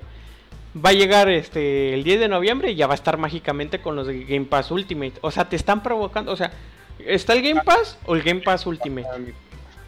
[0.74, 3.96] va a llegar este el 10 de noviembre y ya va a estar mágicamente con
[3.96, 5.14] los de Game Pass Ultimate.
[5.20, 6.52] O sea, te están provocando, o sea,
[6.98, 9.34] ¿está el Game Pass o el Game Pass Ultimate?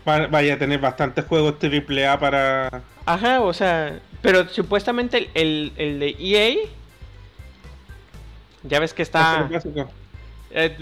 [0.05, 2.83] Vaya a tener bastantes juegos AAA para.
[3.07, 6.57] Ajá, o sea, pero supuestamente el, el, de EA.
[8.65, 9.47] Ya ves que está.
[9.49, 9.91] El básico.
[10.51, 10.77] Eh,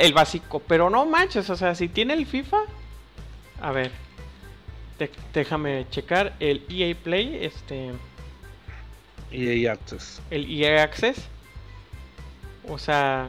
[0.00, 0.62] el, básico.
[0.66, 2.56] Pero no manches, o sea, si tiene el FIFA.
[3.60, 3.90] A ver.
[5.34, 7.38] déjame checar el EA Play.
[7.44, 7.92] Este.
[9.32, 10.20] EA Access.
[10.30, 11.16] El EA Access.
[12.68, 13.28] O sea,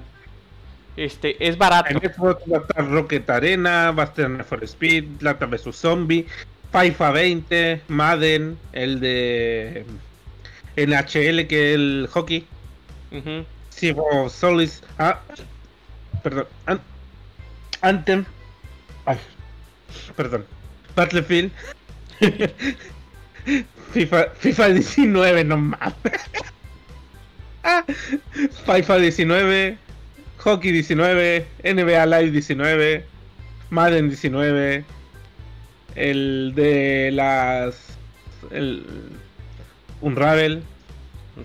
[0.95, 1.89] este, es barato.
[1.89, 6.25] En Xbox va a estar Rocket Arena, va a estar for Speed, Plata vs Zombie,
[6.71, 9.85] FIFA 20, Madden, el de
[10.75, 12.45] NHL que es el hockey.
[13.11, 13.43] Uh
[14.29, 15.21] Solis, ah,
[16.23, 16.47] perdón,
[17.81, 18.25] Anthem,
[19.05, 19.17] ay,
[20.15, 20.45] perdón,
[20.95, 21.51] Battlefield,
[23.93, 25.93] FIFA, FIFA 19, no mames.
[28.65, 29.77] FIFA 19,
[30.37, 33.05] Hockey 19, NBA Live 19,
[33.69, 34.85] Madden 19,
[35.95, 37.97] el de las.
[38.51, 38.85] El.
[40.01, 40.63] Unravel,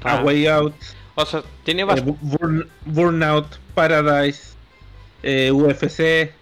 [0.05, 0.75] A Way Out.
[1.15, 4.55] O sea, tiene eh, Burnout, Paradise,
[5.23, 6.33] eh, UFC.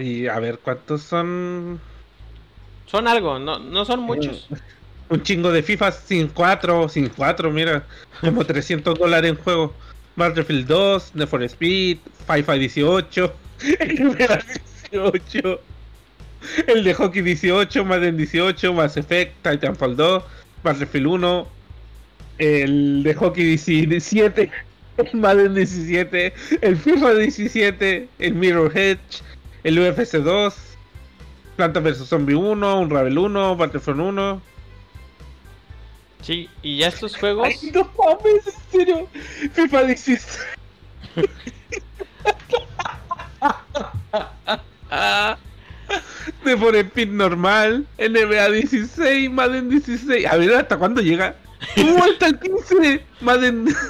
[0.00, 1.80] Y a ver, ¿cuántos son?
[2.92, 4.46] Son algo, no, no son muchos.
[5.08, 7.86] Un chingo de FIFA sin 4, sin 4, mira,
[8.20, 9.72] como 300 dólares en juego.
[10.14, 13.34] Battlefield 2, Need for Speed, FIFA 18,
[13.80, 14.16] el
[14.90, 15.60] 18,
[16.66, 20.22] el de Hockey 18, Madden 18, Mass Effect, Titanfall 2,
[20.62, 21.48] Battlefield 1,
[22.40, 24.50] el de Hockey 17,
[24.98, 29.22] el Madden 17, el FIFA 17, el Mirror Edge,
[29.64, 30.71] el UFC 2,
[31.56, 34.42] Planta vs Zombie 1, Unravel 1, Battlefront 1,
[36.22, 37.48] Sí, y ya estos juegos.
[37.48, 39.08] Ay, no mames, en serio.
[39.52, 40.38] FIFA 16.
[46.44, 50.26] de por Speed normal, NBA 16, Madden 16.
[50.26, 51.34] A ver, ¿hasta cuándo llega?
[51.74, 53.04] ¿Cómo hasta el 15?
[53.20, 53.74] Madden.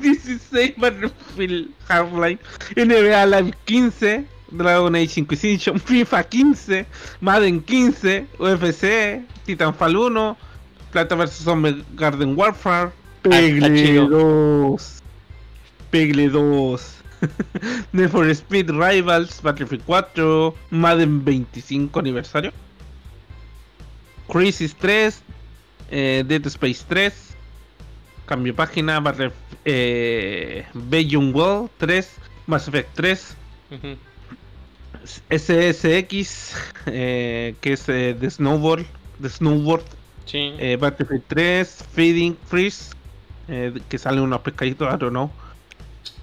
[0.00, 2.38] 16 Battlefield Hardline,
[2.76, 4.26] NBA Live 15,
[4.56, 6.86] Dragon Age Inquisition, FIFA 15,
[7.20, 10.36] Madden 15, UFC, Titanfall 1,
[10.92, 12.92] Plata vs Zombie Garden Warfare,
[13.22, 14.78] Pegle 2,
[15.90, 16.78] Pegle 2,
[17.92, 22.52] Need for Speed Rivals, Battlefield 4, Madden 25 aniversario,
[24.28, 25.14] Crisis 3,
[25.90, 27.12] eh, Dead Space 3,
[28.26, 29.32] cambio página, Battle,
[29.64, 32.04] eh, World 3,
[32.46, 33.18] Mass Effect 3,
[35.30, 36.54] SSX,
[36.86, 38.86] eh, que es eh, The Snowboard,
[39.20, 39.84] The Snowboard,
[40.32, 42.90] eh, Battlefield 3, Feeding Freeze,
[43.48, 45.30] eh, que sale unos pescaditos, I don't know.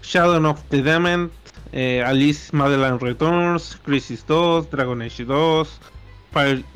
[0.01, 1.32] Shadow of the Demon,
[1.71, 5.67] eh, Alice Madeline Returns, Crisis 2, Dragon Age 2,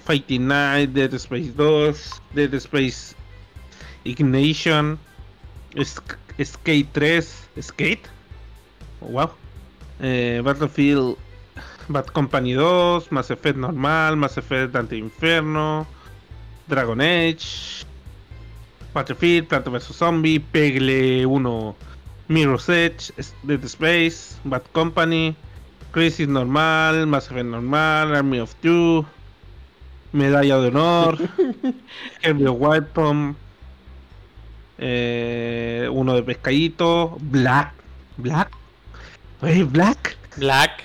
[0.06, 1.94] Fighting Night, Dead Space 2,
[2.34, 3.16] Dead Space
[4.06, 5.00] Ignition,
[6.44, 7.22] Skate 3,
[7.62, 8.10] Skate,
[9.02, 9.32] wow,
[10.00, 11.18] eh, Battlefield
[11.90, 15.86] Bad Company 2, Mass Effect normal, Mass Effect Dante Inferno,
[16.68, 17.86] Dragon Age,
[18.94, 21.76] Battlefield, Planta vs Zombie, Pegle 1,
[22.30, 23.12] Mirror's Edge,
[23.44, 25.36] Dead Space, Bad Company,
[25.92, 29.06] Crisis normal, Mass Effect normal, Army of Two,
[30.14, 31.18] Medalla de Honor,
[32.22, 33.36] Heavy Weapon,
[34.78, 37.74] eh, uno de pescadito, Black,
[38.18, 38.52] Black,
[39.42, 40.84] Black, Black, Black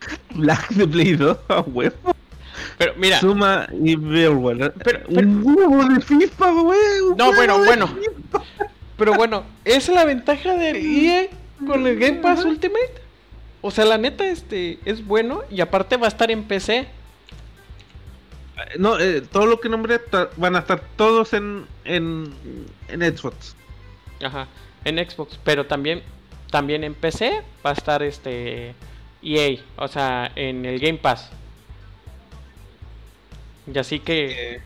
[0.70, 2.16] de Play 2, a huevo.
[2.76, 3.20] Pero mira.
[3.20, 4.72] Suma y Beowulf.
[4.84, 6.78] Pero, un huevo de FIFA, güey.
[7.16, 7.88] No, bueno, bueno.
[8.96, 11.28] Pero bueno, esa es la ventaja del EA
[11.66, 12.94] con el Game Pass Ultimate.
[13.60, 16.88] O sea, la neta, este es bueno y aparte va a estar en PC.
[18.78, 20.00] No, eh, todo lo que nombré
[20.36, 22.32] van a estar todos en, en,
[22.88, 23.56] en Xbox.
[24.22, 24.48] Ajá,
[24.84, 26.02] en Xbox, pero también
[26.50, 28.74] también en PC va a estar este
[29.22, 31.30] EA, o sea, en el Game Pass.
[33.72, 34.54] Y así que.
[34.54, 34.60] Eh,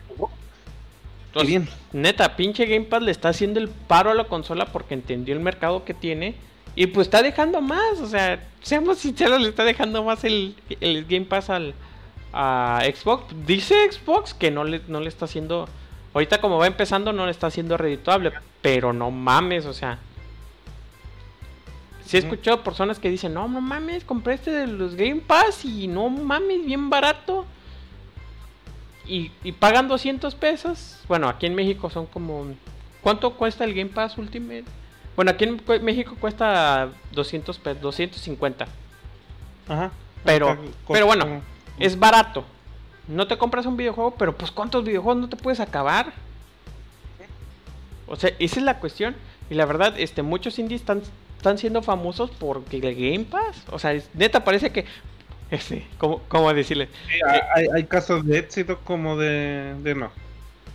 [1.33, 1.67] pues, bien.
[1.91, 5.41] Neta, pinche Game Pass le está haciendo el paro a la consola porque entendió el
[5.41, 6.35] mercado que tiene.
[6.75, 7.99] Y pues está dejando más.
[7.99, 11.73] O sea, seamos sinceros, le está dejando más el, el Game Pass al,
[12.31, 13.33] a Xbox.
[13.45, 15.67] Dice Xbox que no le, no le está haciendo.
[16.13, 18.31] Ahorita como va empezando no le está haciendo redituable.
[18.61, 19.99] Pero no mames, o sea.
[22.05, 25.65] Si he escuchado personas que dicen, no, no mames, compré este de los Game Pass
[25.65, 27.45] y no mames, bien barato
[29.05, 29.29] y,
[29.59, 30.99] pagan 200 pesos.
[31.07, 32.47] Bueno, aquí en México son como...
[33.01, 34.63] ¿Cuánto cuesta el Game Pass Ultimate?
[35.15, 38.65] Bueno, aquí en México cuesta 200 pesos, 250.
[39.67, 39.91] Ajá.
[40.23, 41.41] Pero, pero bueno,
[41.79, 42.45] es barato.
[43.09, 46.13] No te compras un videojuego, pero pues ¿cuántos videojuegos no te puedes acabar?
[48.07, 49.15] O sea, esa es la cuestión.
[49.49, 51.01] Y la verdad, este, muchos indies están,
[51.43, 53.63] están siendo famosos porque el Game Pass.
[53.69, 54.85] O sea, neta parece que
[55.59, 56.87] Sí, ¿cómo, cómo decirle?
[57.55, 60.11] hay, hay, casos de éxito como de, de no.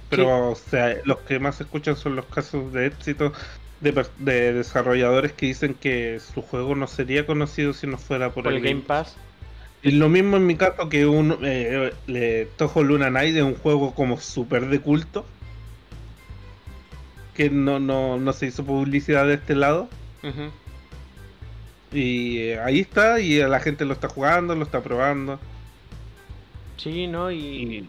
[0.08, 3.32] Pero, o sea, los que más se escuchan son los casos de éxito
[3.80, 8.46] de, de, desarrolladores que dicen que su juego no sería conocido si no fuera por,
[8.46, 9.16] el, Game Pass.
[9.82, 13.56] Y lo mismo en mi caso que un eh, le, Toho Luna Night es un
[13.56, 15.26] juego como súper de culto.
[17.34, 19.88] Que no, no, no se hizo publicidad de este lado.
[21.92, 25.38] Y eh, ahí está, y la gente lo está jugando, lo está probando.
[26.76, 27.32] Sí, ¿no?
[27.32, 27.88] Y,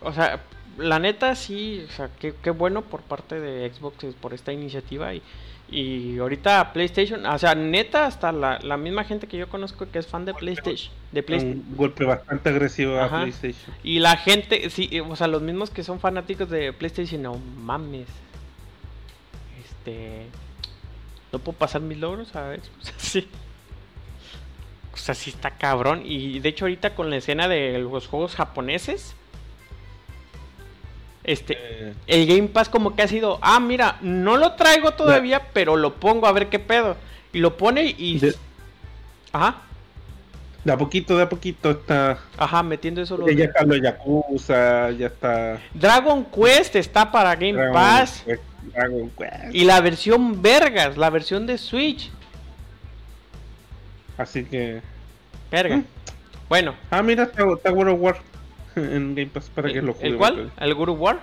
[0.00, 0.42] O sea,
[0.78, 5.14] la neta sí, o sea, qué, bueno por parte de Xbox por esta iniciativa.
[5.14, 5.22] Y,
[5.70, 9.98] y ahorita PlayStation, o sea, neta, hasta la, la, misma gente que yo conozco que
[9.98, 10.92] es fan de PlayStation.
[11.10, 11.64] De PlayStation.
[11.70, 13.74] Un golpe bastante agresivo a PlayStation.
[13.82, 18.08] Y la gente, sí, o sea, los mismos que son fanáticos de PlayStation, no mames.
[19.64, 20.26] Este
[21.34, 22.60] no puedo pasar mis logros a ver.
[22.96, 23.28] sí.
[24.92, 26.02] O sea, sí está cabrón.
[26.04, 29.16] Y de hecho, ahorita con la escena de los juegos japoneses.
[31.24, 31.94] Este, eh.
[32.06, 35.94] el Game Pass como que ha sido, ah, mira, no lo traigo todavía, pero lo
[35.94, 36.96] pongo a ver qué pedo.
[37.32, 38.20] Y lo pone y...
[39.32, 39.62] Ajá.
[40.62, 42.18] De a poquito, de a poquito está...
[42.38, 43.18] Ajá, metiendo eso.
[43.28, 45.60] Ya está lo Yakuza, ya está...
[45.72, 48.24] Dragon Quest está para Game Pass.
[49.52, 52.10] Y la versión vergas, la versión de Switch.
[54.16, 54.80] Así que.
[55.50, 55.78] Verga.
[55.78, 55.84] ¿Mm?
[56.48, 56.74] Bueno.
[56.90, 58.16] Ah, mira, está, World of War
[58.76, 60.08] en Game Pass para que lo juegue.
[60.08, 60.52] ¿El cuál?
[60.58, 61.20] ¿El World of War?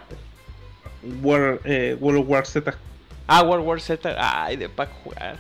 [1.66, 2.74] eh, World of War Z.
[3.28, 4.16] Ah, World War Z.
[4.18, 5.38] Ay, de para jugar.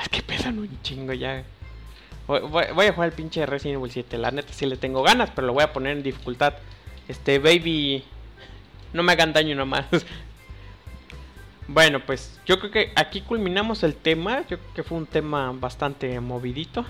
[0.00, 1.44] Es que pesan un chingo ya.
[2.26, 4.18] Voy, voy, a jugar el pinche Resident Evil 7.
[4.18, 6.54] La neta sí le tengo ganas, pero lo voy a poner en dificultad.
[7.08, 8.04] Este, baby.
[8.92, 9.86] No me hagan daño nomás.
[11.72, 14.40] Bueno, pues yo creo que aquí culminamos el tema.
[14.42, 16.84] Yo creo que fue un tema bastante movidito.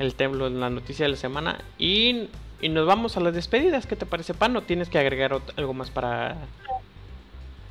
[0.00, 1.58] El tema, la noticia de la semana.
[1.78, 2.28] Y,
[2.60, 3.86] y nos vamos a las despedidas.
[3.86, 4.52] ¿Qué te parece, Pan?
[4.52, 6.36] ¿No tienes que agregar algo más para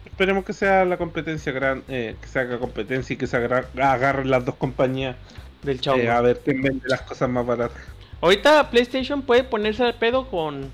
[0.05, 4.29] Esperemos que sea la competencia gran, eh, que se haga competencia y que se agarren
[4.29, 5.15] las dos compañías
[5.63, 5.97] del chavo?
[5.97, 7.81] eh, a ver quién vende las cosas más baratas.
[8.21, 10.71] Ahorita PlayStation puede ponerse al pedo con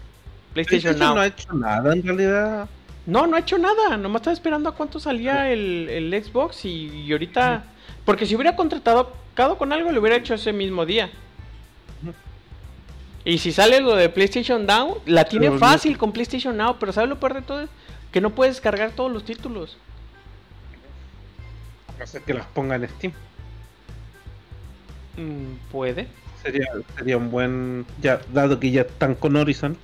[0.54, 1.16] PlayStation PlayStation Now.
[1.16, 2.70] no ha hecho nada en realidad.
[3.06, 3.98] No, no ha hecho nada.
[3.98, 7.64] Nomás estaba esperando a cuánto salía el, el Xbox y, y ahorita.
[8.06, 11.10] Porque si hubiera contratado cada con algo, lo hubiera hecho ese mismo día.
[13.26, 16.78] Y si sale lo de PlayStation Now, la tiene Pero no- fácil con PlayStation Now.
[16.80, 17.68] Pero ¿sabes lo peor de todo?
[18.12, 19.78] Que no puedes cargar todos los títulos.
[22.00, 23.14] No sé que las ponga en Steam.
[25.18, 26.08] Mm, puede.
[26.42, 27.86] Sería, sería un buen.
[28.02, 29.78] Ya, dado que ya están con Horizon.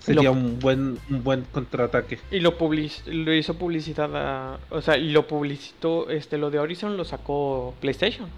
[0.00, 2.18] Sería Lo- un buen un buen contraataque.
[2.30, 4.10] Y lo, public- lo hizo publicidad.
[4.14, 6.08] a- o sea, y lo publicitó.
[6.10, 8.28] Este, lo de Horizon lo sacó PlayStation.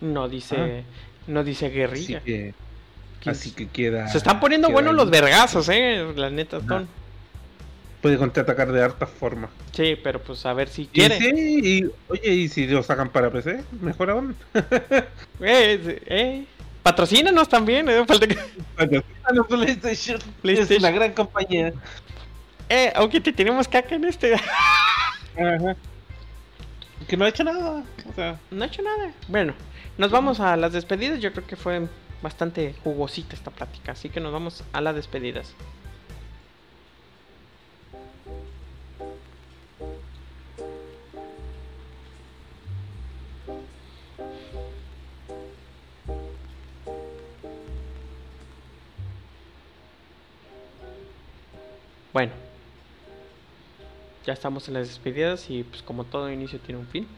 [0.00, 0.84] No dice.
[1.26, 2.20] No dice guerrilla.
[2.20, 2.52] Que-
[3.26, 4.08] así que queda.
[4.08, 6.12] Se están poniendo buenos los vergazos, eh.
[6.16, 6.86] La neta, son.
[8.02, 9.48] Puede contraatacar de hartas formas.
[9.72, 11.16] Sí, pero pues a ver si quiere.
[11.18, 11.30] sí,
[11.80, 14.36] y, oye, y si lo sacan para PC, mejor aún.
[15.40, 16.44] Eh, eh,
[16.84, 18.04] Patrocínanos también, eh.
[18.06, 18.36] Falta que.
[19.48, 20.76] PlayStation, PlayStation.
[20.76, 21.72] es una gran compañía.
[22.68, 24.34] Eh, aunque te tenemos caca en este.
[24.34, 25.76] Ajá.
[27.08, 27.82] Que no ha hecho nada.
[28.06, 29.12] O sea, no ha hecho nada.
[29.28, 29.54] Bueno,
[29.96, 31.20] nos vamos a las despedidas.
[31.20, 31.88] Yo creo que fue
[32.20, 33.92] bastante jugosita esta plática.
[33.92, 35.54] Así que nos vamos a las despedidas.
[52.14, 52.32] Bueno,
[54.24, 57.08] ya estamos en las despedidas y pues como todo inicio tiene un fin.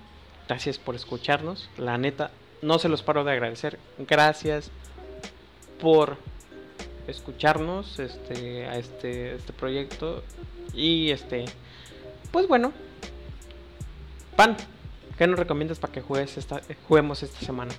[0.48, 1.68] Gracias por escucharnos.
[1.76, 2.30] La neta,
[2.62, 3.78] no se los paro de agradecer.
[3.98, 4.70] Gracias
[5.82, 6.16] por
[7.06, 10.24] escucharnos este, a este, este proyecto.
[10.72, 11.44] Y este,
[12.32, 12.72] pues bueno.
[14.34, 14.56] Pan,
[15.18, 17.74] ¿qué nos recomiendas para que juegues esta, juguemos esta semana?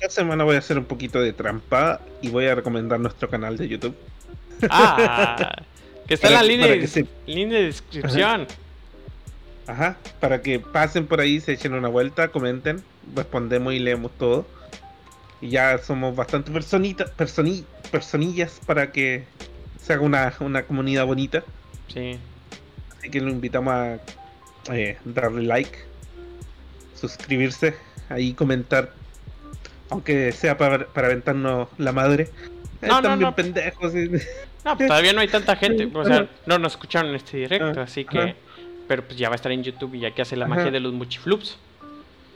[0.00, 3.58] esta semana voy a hacer un poquito de trampa y voy a recomendar nuestro canal
[3.58, 3.94] de YouTube.
[4.70, 5.64] Ah,
[6.10, 8.48] que está en la línea, de, que se- línea de descripción.
[9.68, 12.82] Ajá, para que pasen por ahí, se echen una vuelta, comenten,
[13.14, 14.44] respondemos y leemos todo.
[15.40, 19.24] Y ya somos bastante personitas, personi- personillas para que
[19.80, 21.44] se haga una, una comunidad bonita.
[21.86, 22.18] Sí.
[22.98, 23.98] Así que lo invitamos a
[24.74, 25.78] eh, darle like,
[27.00, 27.76] suscribirse,
[28.08, 28.92] ahí comentar,
[29.90, 32.28] aunque sea para, para aventarnos la madre.
[32.88, 33.34] No, no, bien no.
[33.34, 33.94] pendejos.
[33.94, 34.08] y-
[34.64, 35.88] No, pues todavía no hay tanta gente.
[35.94, 38.18] O sea, no nos escucharon en este directo, Ah, así que.
[38.18, 38.34] ajá.
[38.88, 40.54] Pero pues ya va a estar en YouTube y ya que hace la Ajá.
[40.56, 41.56] magia de los muchiflups.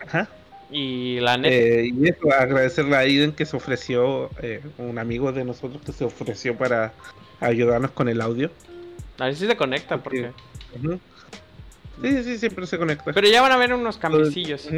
[0.06, 0.28] Ajá.
[0.70, 1.54] Y la neta.
[1.54, 5.92] Eh, y eso, agradecerle a Aiden que se ofreció, eh, un amigo de nosotros que
[5.92, 6.92] se ofreció para
[7.40, 8.50] ayudarnos con el audio.
[9.18, 10.30] a ver si se conecta, porque.
[10.82, 10.98] Ujú.
[12.02, 13.12] Sí, sí, siempre se conecta.
[13.12, 14.68] Pero ya van a haber unos cambiecillos.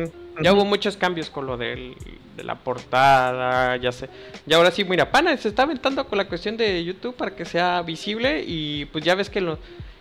[0.42, 1.94] Ya hubo muchos cambios con lo del,
[2.36, 4.08] de la portada, ya sé.
[4.46, 7.44] Y ahora sí, mira, pana, se está aventando con la cuestión de YouTube para que
[7.44, 9.58] sea visible y pues ya ves que lo...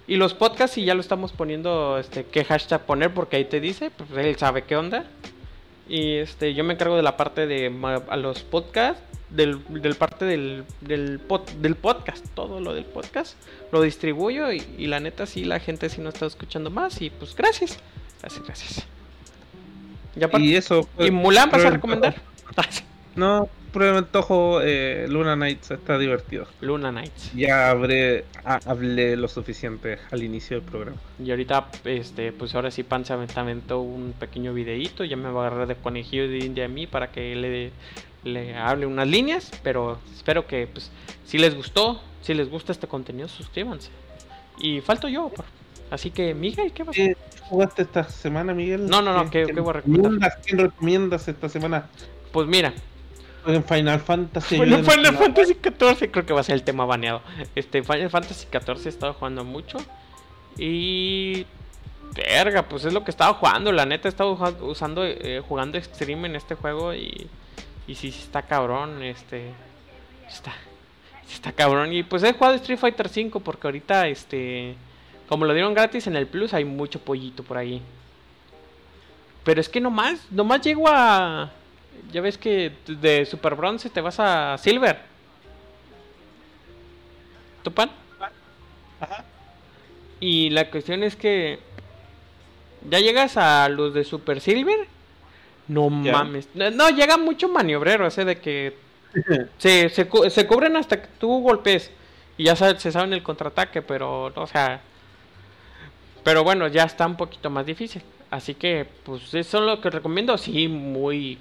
[0.08, 3.60] Y los podcasts, y ya lo estamos poniendo, este, qué hashtag poner, porque ahí te
[3.60, 5.06] dice, pues él sabe qué onda.
[5.88, 7.72] Y este, yo me encargo de la parte de
[8.10, 13.36] a los podcasts, del, del parte del, del, pod- del podcast, todo lo del podcast,
[13.72, 17.10] lo distribuyo y, y la neta sí, la gente sí nos está escuchando más y
[17.10, 17.80] pues gracias.
[18.22, 18.88] Gracias, gracias.
[20.16, 20.88] Y aparte- Y eso.
[20.98, 22.16] ¿Y Mulan vas a recomendar?
[23.16, 26.48] No, prueba antojo, eh, Luna Nights está divertido.
[26.62, 27.34] Luna Nights.
[27.36, 30.98] Ya habré, ah, hablé lo suficiente al inicio del programa.
[31.24, 35.04] Y ahorita, este, pues ahora sí Pan se avent- aventó un pequeño videíto.
[35.04, 37.72] Ya me va a agarrar de conejillo de India a mí para que le,
[38.24, 39.52] le hable unas líneas.
[39.62, 40.90] Pero espero que, pues,
[41.26, 43.90] si les gustó, si les gusta este contenido, suscríbanse.
[44.58, 45.44] Y falto yo, por-
[45.92, 48.88] así que, Miguel, ¿qué vas a ¿Qué jugaste esta semana, Miguel?
[48.88, 50.40] No, no, no, ¿qué- qué voy a recomendar?
[50.46, 51.90] ¿Quién recomiendas esta semana?
[52.32, 52.74] Pues mira,
[53.48, 54.58] En Final Fantasy.
[54.58, 57.22] Bueno, ayúdenos Final la- Fantasy 14 creo que va a ser el tema baneado.
[57.56, 59.78] Este Final Fantasy 14 he estado jugando mucho
[60.58, 61.46] y
[62.16, 66.28] verga, pues es lo que estaba jugando, la neta he estado usando eh, jugando Extreme
[66.28, 67.28] en este juego y
[67.88, 69.52] y sí, sí está cabrón, este
[70.28, 70.54] está
[71.32, 74.76] está cabrón y pues he jugado Street Fighter 5 porque ahorita este
[75.28, 77.82] como lo dieron gratis en el Plus hay mucho pollito por ahí.
[79.44, 81.52] Pero es que nomás, nomás llego a
[82.12, 85.00] ya ves que de Super Bronze te vas a Silver.
[87.64, 87.90] ¿Tu pan?
[89.00, 89.24] Ajá.
[90.20, 91.60] Y la cuestión es que
[92.90, 94.88] ya llegas a los de Super Silver.
[95.68, 96.12] No Ya.
[96.14, 96.48] mames.
[96.54, 98.76] No, llega mucho maniobrero, ese de que
[99.58, 101.92] se, se, se cubren hasta que tú golpes.
[102.38, 104.82] Y ya se saben el contraataque, pero, o sea.
[106.24, 108.02] Pero bueno, ya está un poquito más difícil.
[108.30, 110.38] Así que, pues, eso es lo que recomiendo.
[110.38, 111.38] Sí, muy,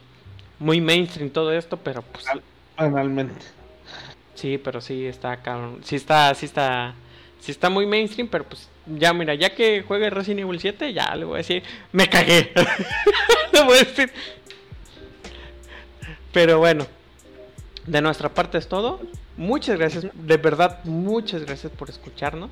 [0.59, 2.25] muy mainstream todo esto, pero pues.
[2.77, 3.45] Banalmente.
[4.35, 5.81] Sí, pero sí está cabrón.
[5.85, 6.95] Sí está, sí está.
[7.41, 11.15] Sí está muy mainstream, pero pues ya mira, ya que juegue Resident Evil 7, ya
[11.15, 12.53] le voy a decir, me cagué.
[13.53, 14.11] le voy a decir.
[16.33, 16.87] Pero bueno,
[17.87, 19.01] de nuestra parte es todo.
[19.37, 22.51] Muchas gracias, de verdad, muchas gracias por escucharnos.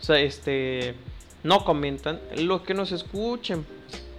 [0.00, 0.94] O sea, este,
[1.42, 3.66] no comentan, lo que nos escuchen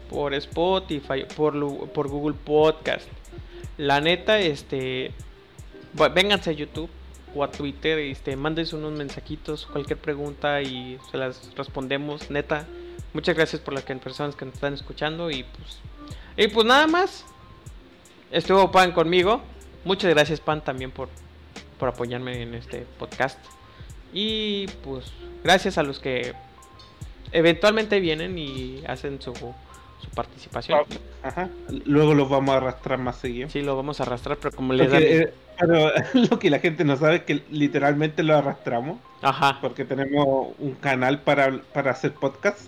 [0.10, 3.08] por Spotify, por, por Google Podcast.
[3.78, 5.12] La neta, este,
[6.14, 6.90] vénganse a YouTube
[7.36, 12.66] o a Twitter, este, mándense unos mensajitos, cualquier pregunta y se las respondemos, neta.
[13.14, 15.80] Muchas gracias por las que- personas que nos están escuchando y pues
[16.38, 17.26] y pues nada más.
[18.32, 19.42] Estuvo Pan conmigo.
[19.86, 21.10] Muchas gracias Pan también por
[21.80, 23.40] por apoyarme en este podcast.
[24.14, 25.06] Y pues
[25.44, 26.34] gracias a los que
[27.32, 29.34] eventualmente vienen y hacen su
[30.02, 30.80] su participación.
[31.24, 31.50] Ajá.
[31.86, 33.50] Luego los vamos a arrastrar más seguido.
[33.50, 35.92] Sí, lo vamos a arrastrar, pero como Porque, dan eh, pero
[36.30, 39.58] lo que la gente no sabe es que literalmente lo arrastramos Ajá.
[39.62, 42.62] porque tenemos un canal para, para hacer podcast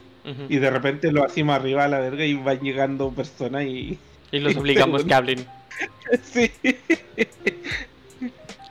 [0.48, 3.98] y de repente lo hacemos arriba a la verga y van llegando personas y
[4.32, 5.46] Y los obligamos que hablen.
[6.24, 6.52] sí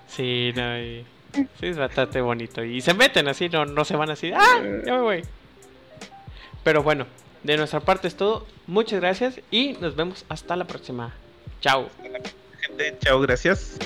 [0.09, 2.64] Sí, no, y- sí, es bastante bonito.
[2.64, 4.32] Y se meten así, no, no se van así.
[4.34, 4.61] ¡Ah!
[4.84, 5.22] Ya me voy.
[6.64, 7.06] Pero bueno,
[7.43, 8.47] de nuestra parte es todo.
[8.66, 11.14] Muchas gracias y nos vemos hasta la próxima.
[11.61, 11.89] Chao.
[12.61, 13.78] gente chao gracias